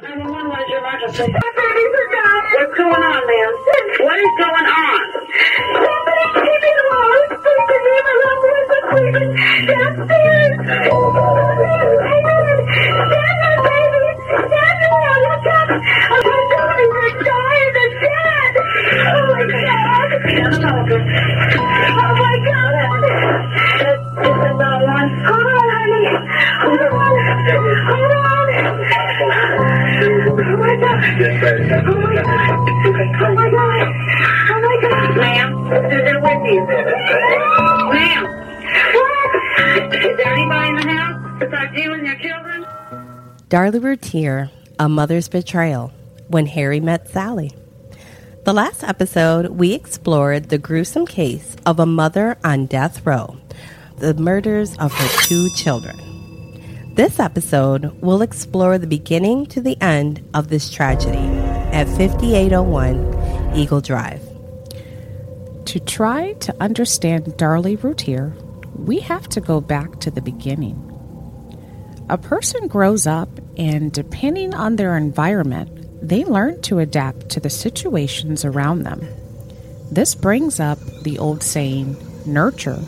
911, 0.00 0.48
what 0.48 0.60
is 0.62 0.68
your 0.68 0.78
emergency? 0.78 1.26
My 1.26 1.50
babies 1.58 1.94
are 1.98 2.10
gone. 2.14 2.44
What's 2.54 2.74
going 2.78 3.02
on, 3.02 3.22
ma'am? 3.26 3.50
What 3.98 4.18
is 4.22 4.30
going 4.38 4.66
on? 4.70 5.00
Somebody 5.74 6.26
came 6.38 6.62
in 6.70 6.78
while 6.86 7.02
I 7.02 7.18
was 7.18 7.34
sleeping. 7.42 7.82
Me 7.82 7.92
and 7.98 8.06
my 8.06 8.14
little 8.22 8.38
boys 8.46 8.66
were 8.70 8.84
sleeping 8.94 9.34
downstairs. 9.66 10.54
Oh 31.40 31.44
my 31.44 32.14
God. 32.14 32.50
Oh 33.20 33.34
my 33.34 33.50
God. 33.50 33.88
Oh 34.50 34.60
my 34.60 34.78
God. 34.82 35.16
Ma'am, 35.16 35.50
there 35.70 36.20
with 36.20 36.44
you? 36.52 36.66
Ma'am. 37.92 38.24
Is 39.94 40.16
there 40.16 40.32
anybody 40.32 40.68
in 40.68 40.74
the 40.74 40.82
house 40.88 41.38
besides 41.38 41.72
you 41.76 41.92
and 41.92 42.06
your 42.06 42.16
children? 42.18 42.66
Darlie 43.48 43.80
Routier, 43.82 44.50
A 44.80 44.88
Mother's 44.88 45.28
Betrayal, 45.28 45.92
When 46.26 46.46
Harry 46.46 46.80
Met 46.80 47.08
Sally. 47.08 47.52
The 48.44 48.52
last 48.52 48.82
episode, 48.82 49.46
we 49.50 49.74
explored 49.74 50.48
the 50.48 50.58
gruesome 50.58 51.06
case 51.06 51.54
of 51.64 51.78
a 51.78 51.86
mother 51.86 52.36
on 52.42 52.66
death 52.66 53.06
row, 53.06 53.36
the 53.98 54.14
murders 54.14 54.76
of 54.78 54.92
her 54.92 55.22
two 55.22 55.48
children. 55.54 56.07
This 56.98 57.20
episode 57.20 58.02
will 58.02 58.22
explore 58.22 58.76
the 58.76 58.88
beginning 58.88 59.46
to 59.54 59.60
the 59.60 59.80
end 59.80 60.28
of 60.34 60.48
this 60.48 60.68
tragedy 60.68 61.28
at 61.70 61.86
5801 61.86 63.54
Eagle 63.56 63.80
Drive. 63.80 64.20
To 65.66 65.78
try 65.78 66.32
to 66.32 66.60
understand 66.60 67.26
Darlie 67.36 67.80
Routier, 67.80 68.36
we 68.74 68.98
have 68.98 69.28
to 69.28 69.40
go 69.40 69.60
back 69.60 70.00
to 70.00 70.10
the 70.10 70.20
beginning. 70.20 70.74
A 72.08 72.18
person 72.18 72.66
grows 72.66 73.06
up, 73.06 73.28
and 73.56 73.92
depending 73.92 74.52
on 74.52 74.74
their 74.74 74.96
environment, 74.96 75.70
they 76.02 76.24
learn 76.24 76.60
to 76.62 76.80
adapt 76.80 77.28
to 77.28 77.38
the 77.38 77.48
situations 77.48 78.44
around 78.44 78.82
them. 78.82 79.06
This 79.92 80.16
brings 80.16 80.58
up 80.58 80.80
the 81.04 81.16
old 81.20 81.44
saying, 81.44 81.96
nurture 82.26 82.80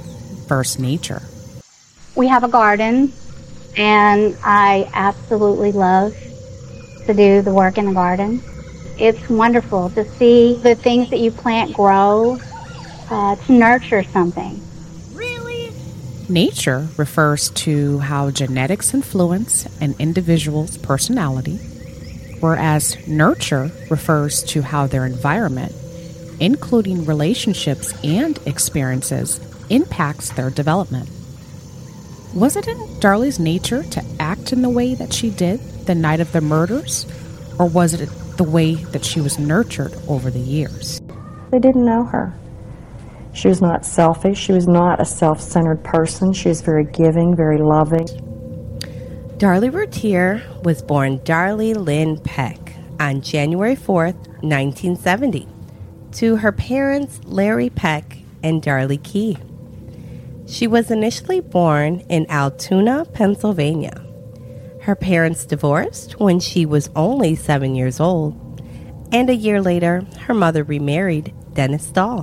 versus 0.49 0.81
nature. 0.81 1.23
We 2.17 2.27
have 2.27 2.43
a 2.43 2.49
garden, 2.49 3.13
and 3.77 4.37
I 4.43 4.91
absolutely 4.93 5.73
love 5.73 6.17
to 7.07 7.15
do 7.15 7.43
the 7.43 7.53
work 7.53 7.79
in 7.79 7.87
the 7.87 7.93
garden. 7.93 8.43
It's 8.99 9.29
wonderful 9.29 9.91
to 9.91 10.05
see 10.17 10.55
the 10.55 10.75
things 10.75 11.11
that 11.11 11.19
you 11.19 11.31
plant 11.31 11.73
grow, 11.73 12.39
uh, 13.11 13.37
to 13.37 13.53
nurture 13.53 14.03
something. 14.05 14.61
Really? 15.15 15.73
Nature 16.29 16.89
refers 16.97 17.51
to 17.51 17.99
how 17.99 18.31
genetics 18.31 18.95
influence 18.95 19.67
an 19.81 19.95
individual's 19.99 20.77
personality, 20.79 21.57
whereas 22.41 22.97
nurture 23.09 23.73
refers 23.91 24.43
to 24.45 24.63
how 24.63 24.87
their 24.87 25.07
environment, 25.07 25.75
including 26.39 27.05
relationships 27.05 27.93
and 28.05 28.39
experiences, 28.47 29.41
impacts 29.71 30.31
their 30.31 30.51
development. 30.51 31.09
Was 32.35 32.55
it 32.55 32.69
in 32.69 32.77
Darlie's 33.01 33.41
nature 33.41 33.83
to 33.83 34.05
act 34.21 34.53
in 34.53 34.63
the 34.63 34.71
way 34.71 34.95
that 34.95 35.13
she 35.13 35.31
did 35.31 35.59
the 35.87 35.97
night 35.97 36.21
of 36.21 36.31
the 36.31 36.41
murders, 36.41 37.05
or 37.59 37.67
was 37.67 37.93
it 37.93 38.09
the 38.37 38.45
way 38.45 38.77
that 38.77 39.05
she 39.05 39.21
was 39.21 39.39
nurtured 39.39 39.93
over 40.07 40.31
the 40.31 40.39
years? 40.39 41.01
They 41.51 41.59
didn't 41.59 41.85
know 41.85 42.05
her. 42.05 42.33
She 43.33 43.49
was 43.49 43.61
not 43.61 43.85
selfish. 43.85 44.39
She 44.39 44.53
was 44.53 44.69
not 44.69 45.01
a 45.01 45.05
self 45.05 45.41
centered 45.41 45.83
person. 45.83 46.33
She 46.33 46.49
was 46.49 46.61
very 46.61 46.85
giving, 46.85 47.35
very 47.35 47.59
loving. 47.59 48.07
Darlie 49.39 49.73
Routier 49.73 50.41
was 50.63 50.83
born 50.83 51.19
Darlie 51.21 51.75
Lynn 51.75 52.21
Peck 52.21 52.75
on 53.01 53.23
January 53.23 53.75
4th, 53.75 54.29
1970, 54.43 55.49
to 56.13 56.37
her 56.37 56.53
parents 56.53 57.21
Larry 57.25 57.71
Peck 57.71 58.19
and 58.45 58.63
Darlie 58.63 59.03
Kee. 59.03 59.37
She 60.51 60.67
was 60.67 60.91
initially 60.91 61.39
born 61.41 62.01
in 62.09 62.29
Altoona, 62.29 63.05
Pennsylvania. 63.13 64.05
Her 64.81 64.97
parents 64.97 65.45
divorced 65.45 66.19
when 66.19 66.41
she 66.41 66.67
was 66.67 66.91
only 66.97 67.37
seven 67.37 67.77
years 67.77 68.01
old, 68.01 68.35
and 69.13 69.31
a 69.31 69.35
year 69.35 69.63
later, 69.63 70.03
her 70.23 70.35
mother 70.35 70.65
remarried 70.65 71.33
Dennis 71.55 71.87
Dahl. 71.87 72.23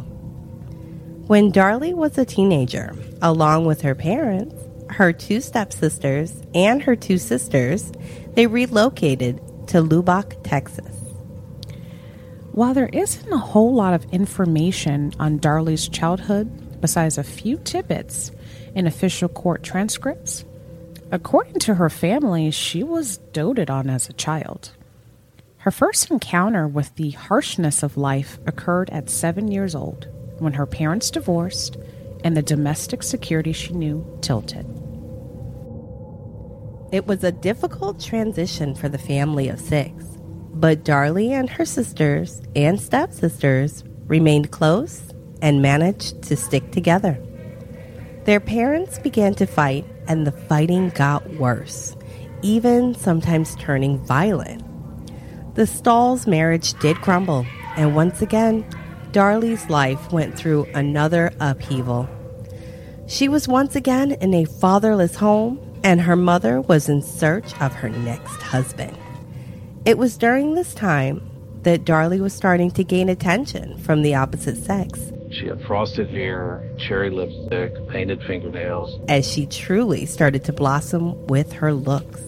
When 1.27 1.53
Darlie 1.53 1.93
was 1.93 2.17
a 2.17 2.25
teenager, 2.25 2.93
along 3.21 3.65
with 3.65 3.81
her 3.81 3.95
parents, 3.95 4.55
her 4.89 5.13
two 5.13 5.39
stepsisters, 5.39 6.33
and 6.53 6.83
her 6.83 6.97
two 6.97 7.17
sisters, 7.17 7.93
they 8.33 8.45
relocated 8.45 9.39
to 9.67 9.79
Lubbock, 9.79 10.35
Texas. 10.43 10.93
While 12.51 12.73
there 12.73 12.89
isn't 12.91 13.31
a 13.31 13.37
whole 13.37 13.73
lot 13.73 13.93
of 13.93 14.03
information 14.11 15.13
on 15.17 15.39
Darlie's 15.39 15.87
childhood, 15.87 16.66
besides 16.81 17.17
a 17.17 17.23
few 17.23 17.57
tidbits 17.57 18.31
in 18.75 18.87
official 18.87 19.29
court 19.29 19.63
transcripts, 19.63 20.45
according 21.11 21.59
to 21.59 21.75
her 21.75 21.89
family, 21.89 22.51
she 22.51 22.83
was 22.83 23.17
doted 23.17 23.69
on 23.69 23.89
as 23.89 24.09
a 24.09 24.13
child. 24.13 24.71
Her 25.57 25.71
first 25.71 26.11
encounter 26.11 26.67
with 26.67 26.95
the 26.95 27.11
harshness 27.11 27.83
of 27.83 27.97
life 27.97 28.39
occurred 28.45 28.89
at 28.89 29.09
seven 29.09 29.51
years 29.51 29.75
old 29.75 30.07
when 30.39 30.53
her 30.53 30.65
parents 30.65 31.11
divorced 31.11 31.77
and 32.23 32.37
the 32.37 32.41
domestic 32.41 33.03
security 33.03 33.53
she 33.53 33.73
knew 33.73 34.05
tilted. 34.21 34.65
It 36.91 37.05
was 37.05 37.23
a 37.23 37.33
difficult 37.33 37.99
transition 37.99 38.75
for 38.75 38.87
the 38.87 38.97
family 38.97 39.49
of 39.49 39.59
six, 39.59 40.05
but 40.53 40.85
Darlie 40.85 41.31
and 41.31 41.49
her 41.49 41.65
sisters 41.65 42.41
and 42.55 42.79
stepsisters 42.79 43.83
remained 44.05 44.51
close 44.51 45.13
and 45.41 45.61
managed 45.61 46.21
to 46.23 46.35
stick 46.35 46.71
together. 46.71 47.17
Their 48.25 48.39
parents 48.39 48.99
began 48.99 49.33
to 49.35 49.45
fight, 49.45 49.85
and 50.07 50.27
the 50.27 50.31
fighting 50.31 50.89
got 50.89 51.29
worse, 51.35 51.95
even 52.41 52.93
sometimes 52.95 53.55
turning 53.55 53.99
violent. 53.99 54.63
The 55.55 55.63
Stahls' 55.63 56.27
marriage 56.27 56.73
did 56.79 56.97
crumble, 56.97 57.45
and 57.75 57.95
once 57.95 58.21
again, 58.21 58.65
Darlie's 59.11 59.69
life 59.69 60.11
went 60.11 60.37
through 60.37 60.65
another 60.75 61.31
upheaval. 61.39 62.09
She 63.07 63.29
was 63.29 63.47
once 63.47 63.75
again 63.75 64.11
in 64.11 64.33
a 64.33 64.45
fatherless 64.45 65.15
home, 65.15 65.59
and 65.83 66.01
her 66.01 66.15
mother 66.15 66.59
was 66.59 66.89
in 66.89 67.01
search 67.01 67.59
of 67.61 67.73
her 67.73 67.89
next 67.89 68.41
husband. 68.41 68.97
It 69.85 69.97
was 69.97 70.17
during 70.17 70.53
this 70.53 70.73
time 70.73 71.21
that 71.63 71.85
Darlie 71.85 72.19
was 72.19 72.33
starting 72.33 72.71
to 72.71 72.83
gain 72.83 73.07
attention 73.07 73.77
from 73.77 74.01
the 74.01 74.15
opposite 74.15 74.57
sex, 74.57 75.11
She 75.39 75.47
had 75.47 75.61
frosted 75.65 76.09
hair, 76.09 76.63
cherry 76.77 77.09
lipstick, 77.11 77.87
painted 77.89 78.21
fingernails. 78.23 78.99
as 79.07 79.31
she 79.31 79.45
truly 79.45 80.05
started 80.05 80.43
to 80.45 80.53
blossom 80.53 81.27
with 81.27 81.53
her 81.53 81.73
looks. 81.73 82.21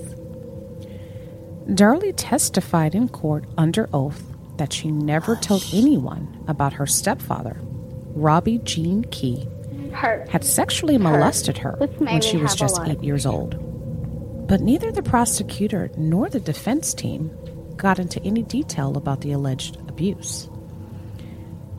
Darlie 1.67 2.13
testified 2.15 2.93
in 2.95 3.09
court 3.09 3.45
under 3.57 3.89
oath 3.93 4.23
that 4.57 4.73
she 4.73 4.91
never 4.91 5.35
told 5.35 5.65
anyone 5.73 6.43
about 6.47 6.73
her 6.73 6.85
stepfather, 6.85 7.57
Robbie 8.15 8.59
Jean 8.59 9.03
Key, 9.05 9.47
Her. 9.93 10.25
had 10.29 10.43
sexually 10.43 10.97
molested 10.97 11.57
her 11.59 11.77
when 11.97 12.21
she 12.21 12.37
was 12.37 12.53
just 12.55 12.79
eight 12.85 13.03
years 13.03 13.25
old. 13.25 13.55
But 14.47 14.61
neither 14.61 14.91
the 14.91 15.03
prosecutor 15.03 15.89
nor 15.95 16.29
the 16.29 16.39
defense 16.39 16.93
team 16.93 17.31
got 17.77 17.99
into 17.99 18.21
any 18.23 18.43
detail 18.43 18.97
about 18.97 19.21
the 19.21 19.31
alleged 19.31 19.77
abuse. 19.87 20.49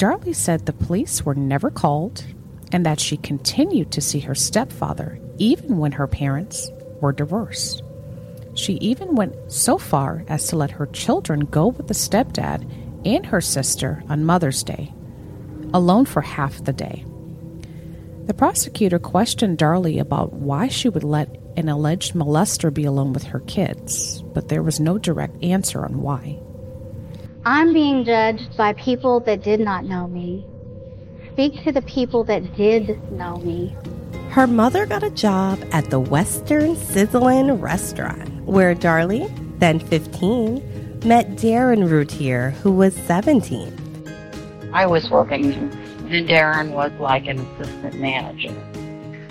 Darlie 0.01 0.35
said 0.35 0.65
the 0.65 0.73
police 0.73 1.27
were 1.27 1.35
never 1.35 1.71
called 1.71 2.25
and 2.73 2.87
that 2.87 2.99
she 2.99 3.19
continued 3.19 3.91
to 3.93 4.01
see 4.01 4.21
her 4.21 4.35
stepfather 4.35 5.21
even 5.37 5.77
when 5.77 5.93
her 5.93 6.07
parents 6.07 6.71
were 7.03 7.13
divorced. 7.13 7.83
She 8.55 8.75
even 8.75 9.15
went 9.15 9.35
so 9.53 9.77
far 9.77 10.25
as 10.27 10.47
to 10.49 10.57
let 10.57 10.71
her 10.71 10.87
children 10.87 11.41
go 11.41 11.67
with 11.67 11.87
the 11.87 11.93
stepdad 11.93 12.67
and 13.05 13.27
her 13.27 13.43
sister 13.43 14.03
on 14.09 14.25
Mother's 14.25 14.63
Day, 14.63 14.91
alone 15.75 16.07
for 16.07 16.23
half 16.23 16.65
the 16.65 16.73
day. 16.73 17.05
The 18.25 18.33
prosecutor 18.33 18.99
questioned 18.99 19.59
Darlie 19.59 20.01
about 20.01 20.33
why 20.33 20.69
she 20.69 20.89
would 20.89 21.05
let 21.05 21.37
an 21.59 21.69
alleged 21.69 22.15
molester 22.15 22.73
be 22.73 22.87
alone 22.87 23.13
with 23.13 23.25
her 23.25 23.41
kids, 23.41 24.23
but 24.33 24.49
there 24.49 24.63
was 24.63 24.81
no 24.81 24.97
direct 24.97 25.45
answer 25.45 25.85
on 25.85 26.01
why. 26.01 26.41
I'm 27.45 27.73
being 27.73 28.05
judged 28.05 28.57
by 28.57 28.75
people 28.75 29.21
that 29.21 29.43
did 29.43 29.61
not 29.61 29.85
know 29.85 30.07
me. 30.07 30.47
Speak 31.33 31.65
to 31.65 31.73
the 31.73 31.83
people 31.83 32.23
that 32.25 32.55
did 32.55 33.13
know 33.13 33.39
me. 33.39 33.75
Her 34.29 34.47
mother 34.47 34.85
got 34.85 35.03
a 35.03 35.11
job 35.11 35.59
at 35.73 35.89
the 35.91 36.01
Western 36.01 36.77
Sizzlin 36.77 37.61
restaurant, 37.61 38.29
where 38.45 38.75
Darlie 38.75 39.29
then 39.61 39.79
15, 39.79 41.01
met 41.05 41.37
Darin 41.37 41.87
Routier, 41.87 42.51
who 42.63 42.73
was 42.73 42.95
17. 42.95 43.77
I 44.73 44.87
was 44.87 45.11
working, 45.11 45.53
and 46.09 46.27
Darin 46.27 46.73
was 46.73 46.93
like 46.99 47.27
an 47.27 47.39
assistant 47.39 48.01
manager. 48.01 48.55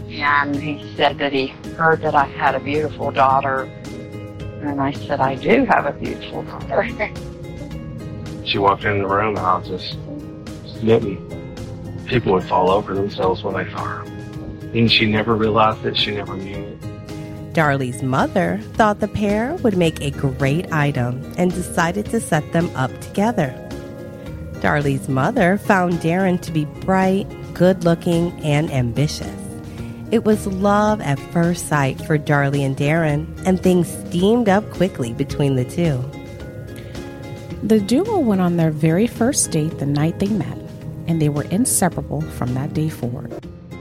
And 0.08 0.56
he 0.56 0.96
said 0.96 1.18
that 1.18 1.34
he 1.34 1.48
heard 1.78 2.02
that 2.02 2.16
I 2.16 2.26
had 2.26 2.56
a 2.56 2.60
beautiful 2.60 3.12
daughter. 3.12 3.64
And 4.62 4.82
I 4.82 4.92
said, 4.92 5.20
I 5.20 5.36
do 5.36 5.66
have 5.66 5.86
a 5.86 5.94
beautiful 5.94 6.44
daughter. 6.44 6.88
She 8.46 8.58
walked 8.58 8.84
in 8.84 9.00
the 9.00 9.08
room 9.08 9.36
and 9.36 9.46
I 9.46 9.58
was 9.58 9.68
just 9.68 9.98
smitten. 10.80 12.06
People 12.08 12.34
would 12.34 12.44
fall 12.44 12.72
over 12.72 12.94
themselves 12.94 13.44
when 13.44 13.54
they 13.54 13.70
saw 13.72 13.84
her. 13.84 14.02
And 14.74 14.92
she 14.92 15.06
never 15.06 15.36
realized 15.36 15.86
it. 15.86 15.98
She 15.98 16.12
never 16.12 16.36
knew 16.36 16.56
it. 16.56 16.80
Darlie's 17.54 18.04
mother 18.04 18.60
thought 18.74 19.00
the 19.00 19.08
pair 19.08 19.56
would 19.56 19.76
make 19.76 20.02
a 20.02 20.12
great 20.12 20.72
item 20.72 21.32
and 21.38 21.52
decided 21.52 22.06
to 22.08 22.20
set 22.20 22.54
them 22.54 22.74
up 22.76 22.92
together. 23.02 23.54
Darlie's 24.62 25.10
mother 25.10 25.58
found 25.58 26.02
Darin 26.02 26.38
to 26.40 26.52
be 26.52 26.66
bright, 26.66 27.26
good 27.54 27.84
looking, 27.84 28.32
and 28.44 28.72
ambitious. 28.72 29.36
It 30.12 30.26
was 30.26 30.48
love 30.48 31.02
at 31.02 31.20
first 31.32 31.68
sight 31.68 32.02
for 32.02 32.18
Darlie 32.18 32.66
and 32.66 32.76
Darin, 32.76 33.34
and 33.46 33.62
things 33.62 33.88
steamed 34.08 34.50
up 34.50 34.70
quickly 34.72 35.14
between 35.14 35.56
the 35.56 35.66
two. 35.66 36.04
The 37.64 37.80
duo 37.82 38.20
went 38.20 38.40
on 38.40 38.56
their 38.56 38.72
very 38.72 39.06
first 39.06 39.52
date 39.52 39.80
the 39.80 39.86
night 39.86 40.20
they 40.20 40.30
met, 40.30 40.58
and 41.08 41.22
they 41.22 41.28
were 41.28 41.44
inseparable 41.44 42.22
from 42.22 42.54
that 42.54 42.74
day 42.74 42.88
forward. 42.88 43.34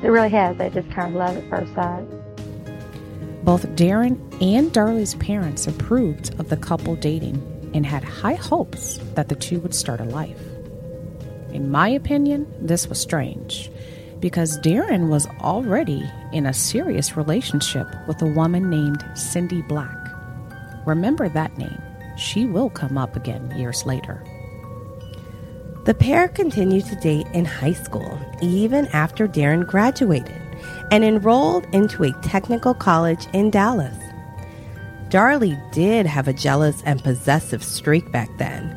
It 0.02 0.08
really 0.08 0.30
has. 0.30 0.56
They 0.56 0.68
just 0.70 0.90
kind 0.90 1.14
of 1.14 1.14
love 1.14 1.36
at 1.36 1.48
first 1.48 1.74
sight. 1.74 2.04
Both 3.44 3.76
Darin 3.76 4.20
and 4.40 4.72
Darlie's 4.72 5.14
parents 5.14 5.68
approved 5.68 6.38
of 6.40 6.48
the 6.48 6.56
couple 6.56 6.96
dating 6.96 7.40
and 7.72 7.86
had 7.86 8.02
high 8.02 8.34
hopes 8.34 8.98
that 9.14 9.28
the 9.28 9.36
two 9.36 9.60
would 9.60 9.74
start 9.74 10.00
a 10.00 10.04
life. 10.04 10.40
In 11.52 11.70
my 11.70 11.88
opinion, 11.88 12.52
this 12.60 12.88
was 12.88 13.00
strange 13.00 13.70
because 14.18 14.58
Darin 14.58 15.08
was 15.08 15.28
already 15.40 16.02
in 16.32 16.46
a 16.46 16.52
serious 16.52 17.16
relationship 17.16 17.86
with 18.08 18.20
a 18.22 18.26
woman 18.26 18.68
named 18.68 19.04
Cindy 19.14 19.62
Black. 19.62 19.96
Remember 20.84 21.28
that 21.28 21.56
name. 21.56 21.80
She 22.18 22.44
will 22.44 22.68
come 22.68 22.98
up 22.98 23.16
again 23.16 23.52
years 23.56 23.86
later. 23.86 24.24
The 25.84 25.94
pair 25.94 26.28
continued 26.28 26.84
to 26.86 26.96
date 26.96 27.26
in 27.32 27.44
high 27.46 27.72
school, 27.72 28.20
even 28.42 28.88
after 28.88 29.26
Darin 29.26 29.62
graduated 29.62 30.42
and 30.90 31.04
enrolled 31.04 31.64
into 31.72 32.04
a 32.04 32.12
technical 32.20 32.74
college 32.74 33.26
in 33.32 33.50
Dallas. 33.50 33.96
Darlie 35.08 35.58
did 35.72 36.04
have 36.04 36.28
a 36.28 36.34
jealous 36.34 36.82
and 36.84 37.02
possessive 37.02 37.62
streak 37.62 38.10
back 38.12 38.28
then. 38.36 38.76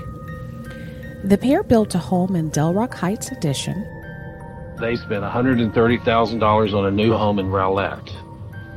The 1.24 1.38
pair 1.38 1.63
built 1.63 1.95
a 1.95 1.98
home 1.98 2.36
in 2.36 2.51
Dalrock 2.51 2.94
Heights 2.94 3.31
Addition. 3.31 3.88
They 4.80 4.98
spent 4.98 5.24
$130,000 5.24 6.74
on 6.74 6.86
a 6.86 6.92
new 6.92 7.13
home 7.13 7.39
in 7.39 7.50
Rowlett. 7.50 8.12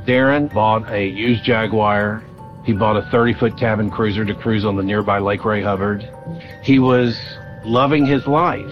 Darin 0.07 0.47
bought 0.47 0.89
a 0.89 1.05
used 1.05 1.43
Jaguar. 1.43 2.23
He 2.65 2.73
bought 2.73 2.97
a 2.97 3.03
30 3.11 3.35
foot 3.35 3.59
cabin 3.59 3.91
cruiser 3.91 4.25
to 4.25 4.35
cruise 4.35 4.65
on 4.65 4.77
the 4.77 4.85
nearby 4.85 5.19
Lake 5.19 5.45
Ray 5.45 5.63
Hubbard. 5.63 6.09
He 6.63 6.79
was 6.79 7.21
loving 7.65 8.07
his 8.07 8.27
life. 8.27 8.71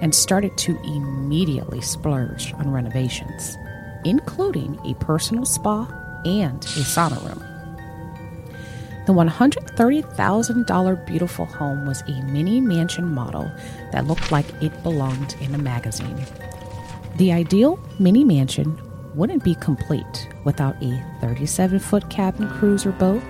and 0.00 0.14
started 0.14 0.56
to 0.56 0.78
immediately 0.84 1.80
splurge 1.80 2.54
on 2.54 2.70
renovations, 2.70 3.58
including 4.04 4.78
a 4.84 4.94
personal 5.04 5.44
spa 5.44 5.84
and 6.28 6.62
a 6.62 6.84
sauna 6.84 7.18
room. 7.26 7.44
The 9.06 9.14
$130,000 9.14 11.06
beautiful 11.06 11.46
home 11.46 11.86
was 11.86 12.02
a 12.02 12.22
mini 12.24 12.60
mansion 12.60 13.08
model 13.10 13.50
that 13.90 14.06
looked 14.06 14.30
like 14.30 14.46
it 14.62 14.82
belonged 14.82 15.34
in 15.40 15.54
a 15.54 15.58
magazine. 15.58 16.26
The 17.16 17.32
ideal 17.32 17.80
mini 17.98 18.22
mansion 18.22 18.78
wouldn't 19.14 19.42
be 19.42 19.54
complete 19.54 20.28
without 20.44 20.76
a 20.82 21.02
37 21.20 21.78
foot 21.78 22.10
cabin 22.10 22.48
cruiser 22.50 22.92
boat 22.92 23.22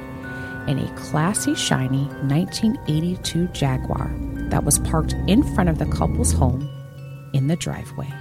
and 0.67 0.81
a 0.81 0.95
classy, 0.97 1.55
shiny 1.55 2.05
1982 2.27 3.47
Jaguar 3.49 4.11
that 4.51 4.65
was 4.65 4.81
parked 4.81 5.15
in 5.27 5.43
front 5.55 5.71
of 5.71 5.79
the 5.79 5.87
couple's 5.87 6.33
home 6.33 6.69
in 7.33 7.47
the 7.47 7.57
driveway. 7.57 8.13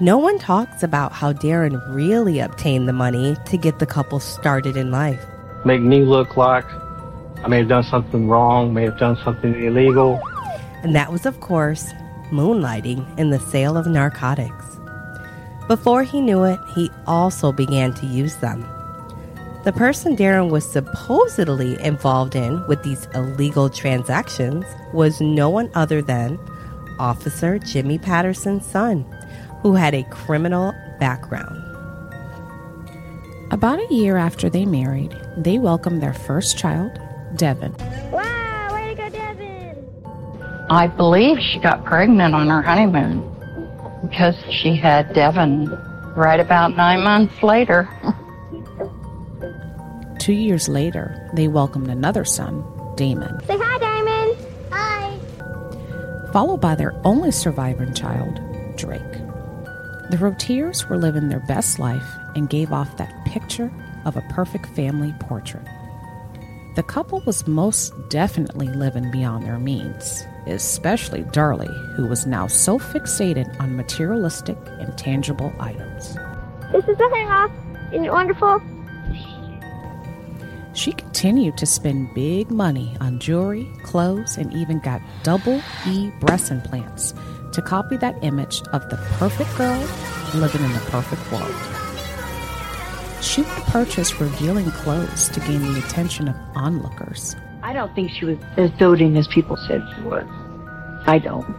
No 0.00 0.18
one 0.18 0.40
talks 0.40 0.82
about 0.82 1.12
how 1.12 1.32
Darin 1.32 1.80
really 1.88 2.40
obtained 2.40 2.88
the 2.88 2.92
money 2.92 3.36
to 3.46 3.56
get 3.56 3.78
the 3.78 3.86
couple 3.86 4.18
started 4.18 4.76
in 4.76 4.90
life. 4.90 5.24
Make 5.64 5.82
me 5.82 6.00
look 6.00 6.36
like 6.36 6.64
I 7.44 7.46
may 7.46 7.58
have 7.58 7.68
done 7.68 7.84
something 7.84 8.28
wrong, 8.28 8.74
may 8.74 8.82
have 8.82 8.98
done 8.98 9.16
something 9.22 9.54
illegal. 9.54 10.20
And 10.82 10.96
that 10.96 11.12
was, 11.12 11.26
of 11.26 11.38
course, 11.38 11.92
moonlighting 12.30 13.18
in 13.20 13.30
the 13.30 13.38
sale 13.38 13.76
of 13.76 13.86
narcotics. 13.86 14.64
Before 15.68 16.02
he 16.02 16.20
knew 16.20 16.42
it, 16.42 16.58
he 16.74 16.90
also 17.06 17.52
began 17.52 17.94
to 17.94 18.06
use 18.06 18.36
them. 18.38 18.66
The 19.62 19.72
person 19.72 20.16
Darin 20.16 20.48
was 20.48 20.68
supposedly 20.68 21.80
involved 21.80 22.34
in 22.34 22.66
with 22.66 22.82
these 22.82 23.06
illegal 23.14 23.70
transactions 23.70 24.64
was 24.92 25.20
no 25.20 25.48
one 25.48 25.70
other 25.74 26.02
than 26.02 26.36
Officer 26.98 27.60
Jimmy 27.60 27.98
Patterson's 27.98 28.66
son, 28.66 29.06
who 29.64 29.74
had 29.74 29.94
a 29.94 30.04
criminal 30.04 30.74
background. 31.00 31.56
About 33.50 33.78
a 33.80 33.94
year 33.94 34.18
after 34.18 34.50
they 34.50 34.66
married, 34.66 35.16
they 35.38 35.58
welcomed 35.58 36.02
their 36.02 36.12
first 36.12 36.58
child, 36.58 36.92
Devin. 37.36 37.74
Wow, 38.12 38.68
way 38.74 38.94
to 38.94 38.96
go, 39.02 39.08
Devin! 39.08 39.86
I 40.68 40.86
believe 40.86 41.38
she 41.38 41.58
got 41.60 41.82
pregnant 41.86 42.34
on 42.34 42.48
her 42.48 42.60
honeymoon 42.60 43.22
because 44.02 44.34
she 44.50 44.76
had 44.76 45.14
Devin 45.14 45.70
right 46.14 46.40
about 46.40 46.76
nine 46.76 47.02
months 47.02 47.42
later. 47.42 47.88
Two 50.18 50.34
years 50.34 50.68
later, 50.68 51.30
they 51.32 51.48
welcomed 51.48 51.88
another 51.88 52.26
son, 52.26 52.62
Damon. 52.96 53.40
Say 53.46 53.56
hi, 53.58 53.78
Diamond. 53.78 54.36
Hi. 54.70 55.18
followed 56.32 56.60
by 56.60 56.74
their 56.74 56.92
only 57.06 57.30
surviving 57.30 57.94
child, 57.94 58.38
Drake. 58.76 59.00
The 60.10 60.18
Routiers 60.18 60.86
were 60.88 60.98
living 60.98 61.28
their 61.28 61.40
best 61.40 61.78
life 61.78 62.06
and 62.36 62.50
gave 62.50 62.72
off 62.72 62.98
that 62.98 63.24
picture 63.24 63.72
of 64.04 64.16
a 64.16 64.24
perfect 64.30 64.66
family 64.76 65.14
portrait. 65.18 65.66
The 66.76 66.82
couple 66.82 67.22
was 67.24 67.46
most 67.46 67.92
definitely 68.10 68.68
living 68.68 69.10
beyond 69.10 69.46
their 69.46 69.58
means, 69.58 70.24
especially 70.46 71.22
Darlie, 71.22 71.94
who 71.94 72.06
was 72.06 72.26
now 72.26 72.46
so 72.48 72.78
fixated 72.78 73.58
on 73.60 73.76
materialistic 73.76 74.58
and 74.78 74.96
tangible 74.98 75.52
items. 75.58 76.14
This 76.72 76.86
is 76.86 76.98
the 76.98 77.24
house. 77.26 77.50
Isn't 77.92 78.04
it 78.04 78.12
wonderful? 78.12 78.60
She 80.74 80.92
continued 80.92 81.56
to 81.58 81.66
spend 81.66 82.12
big 82.14 82.50
money 82.50 82.96
on 83.00 83.20
jewelry, 83.20 83.70
clothes, 83.84 84.36
and 84.36 84.52
even 84.52 84.80
got 84.80 85.00
double 85.22 85.62
E 85.86 86.10
breast 86.18 86.50
implants 86.50 87.14
to 87.54 87.62
copy 87.62 87.96
that 87.96 88.16
image 88.22 88.62
of 88.72 88.88
the 88.90 88.96
perfect 89.18 89.54
girl 89.56 89.78
living 90.34 90.64
in 90.64 90.72
the 90.72 90.80
perfect 90.90 91.22
world. 91.30 91.54
She 93.22 93.42
would 93.42 93.62
purchase 93.72 94.20
revealing 94.20 94.70
clothes 94.70 95.28
to 95.30 95.40
gain 95.40 95.62
the 95.62 95.78
attention 95.78 96.28
of 96.28 96.36
onlookers. 96.54 97.36
I 97.62 97.72
don't 97.72 97.94
think 97.94 98.10
she 98.10 98.24
was 98.24 98.38
as 98.56 98.70
doting 98.72 99.16
as 99.16 99.26
people 99.28 99.56
said 99.56 99.82
she 99.96 100.02
was. 100.02 100.24
I 101.06 101.18
don't. 101.18 101.56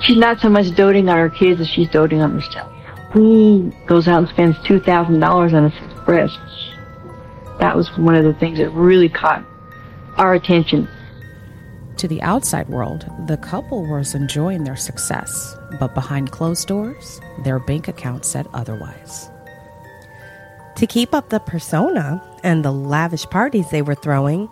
She's 0.00 0.16
not 0.16 0.40
so 0.40 0.48
much 0.48 0.74
doting 0.74 1.08
on 1.08 1.18
her 1.18 1.30
kids 1.30 1.60
as 1.60 1.68
she's 1.68 1.88
doting 1.88 2.20
on 2.20 2.32
herself. 2.32 2.72
Who 3.12 3.72
goes 3.86 4.08
out 4.08 4.18
and 4.18 4.28
spends 4.28 4.56
two 4.66 4.80
thousand 4.80 5.20
dollars 5.20 5.52
on 5.52 5.66
a 5.66 6.04
breast? 6.04 6.38
That 7.60 7.76
was 7.76 7.88
one 7.96 8.14
of 8.14 8.24
the 8.24 8.34
things 8.34 8.58
that 8.58 8.70
really 8.70 9.08
caught 9.08 9.44
our 10.16 10.34
attention. 10.34 10.88
To 11.98 12.08
the 12.08 12.20
outside 12.22 12.68
world, 12.68 13.06
the 13.26 13.36
couple 13.36 13.86
was 13.86 14.14
enjoying 14.14 14.64
their 14.64 14.76
success, 14.76 15.56
but 15.78 15.94
behind 15.94 16.32
closed 16.32 16.66
doors, 16.66 17.20
their 17.44 17.58
bank 17.60 17.86
account 17.88 18.24
said 18.24 18.48
otherwise. 18.52 19.30
To 20.76 20.86
keep 20.88 21.14
up 21.14 21.28
the 21.28 21.38
persona 21.38 22.20
and 22.42 22.64
the 22.64 22.72
lavish 22.72 23.24
parties 23.26 23.70
they 23.70 23.80
were 23.80 23.94
throwing, 23.94 24.48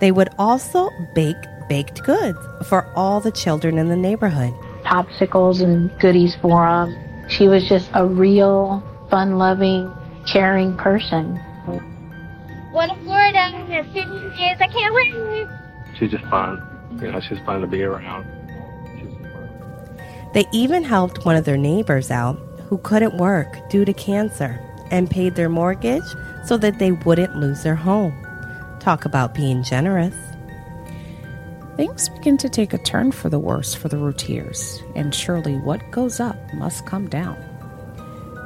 they 0.00 0.10
would 0.10 0.30
also 0.38 0.88
bake 1.14 1.36
baked 1.68 2.02
goods 2.04 2.38
for 2.68 2.86
all 2.94 3.20
the 3.20 3.32
children 3.32 3.76
in 3.76 3.88
the 3.88 3.96
neighborhood. 3.96 4.54
popsicles 4.84 5.60
and 5.60 5.90
goodies 5.98 6.36
for 6.40 6.64
them. 6.64 7.28
She 7.28 7.48
was 7.48 7.68
just 7.68 7.90
a 7.92 8.06
real, 8.06 8.82
fun 9.10 9.36
loving, 9.36 9.92
caring 10.32 10.76
person. 10.76 11.40
Going 11.66 12.88
to 12.88 12.96
Florida 13.04 13.50
in 13.52 13.84
15 13.84 14.30
days. 14.36 14.56
I 14.60 14.68
can't 14.68 14.94
wait. 14.94 15.98
She's 15.98 16.10
just 16.10 16.24
fun. 16.26 16.62
You 16.92 17.12
know, 17.12 17.20
she's 17.20 17.38
fun 17.40 17.60
to 17.60 17.66
be 17.66 17.82
around. 17.82 18.26
They 20.34 20.44
even 20.52 20.84
helped 20.84 21.24
one 21.24 21.36
of 21.36 21.44
their 21.44 21.56
neighbors 21.56 22.10
out 22.10 22.36
who 22.68 22.78
couldn't 22.78 23.16
work 23.16 23.68
due 23.70 23.84
to 23.84 23.92
cancer 23.92 24.60
and 24.90 25.10
paid 25.10 25.34
their 25.34 25.48
mortgage 25.48 26.04
so 26.44 26.56
that 26.58 26.78
they 26.78 26.92
wouldn't 26.92 27.36
lose 27.36 27.62
their 27.62 27.74
home. 27.74 28.14
Talk 28.80 29.04
about 29.04 29.34
being 29.34 29.62
generous. 29.62 30.14
Things 31.76 32.08
begin 32.08 32.38
to 32.38 32.48
take 32.48 32.72
a 32.72 32.78
turn 32.78 33.12
for 33.12 33.28
the 33.28 33.38
worse 33.38 33.74
for 33.74 33.88
the 33.88 33.98
Routiers, 33.98 34.82
and 34.94 35.14
surely 35.14 35.56
what 35.56 35.90
goes 35.90 36.20
up 36.20 36.36
must 36.54 36.86
come 36.86 37.08
down. 37.08 37.36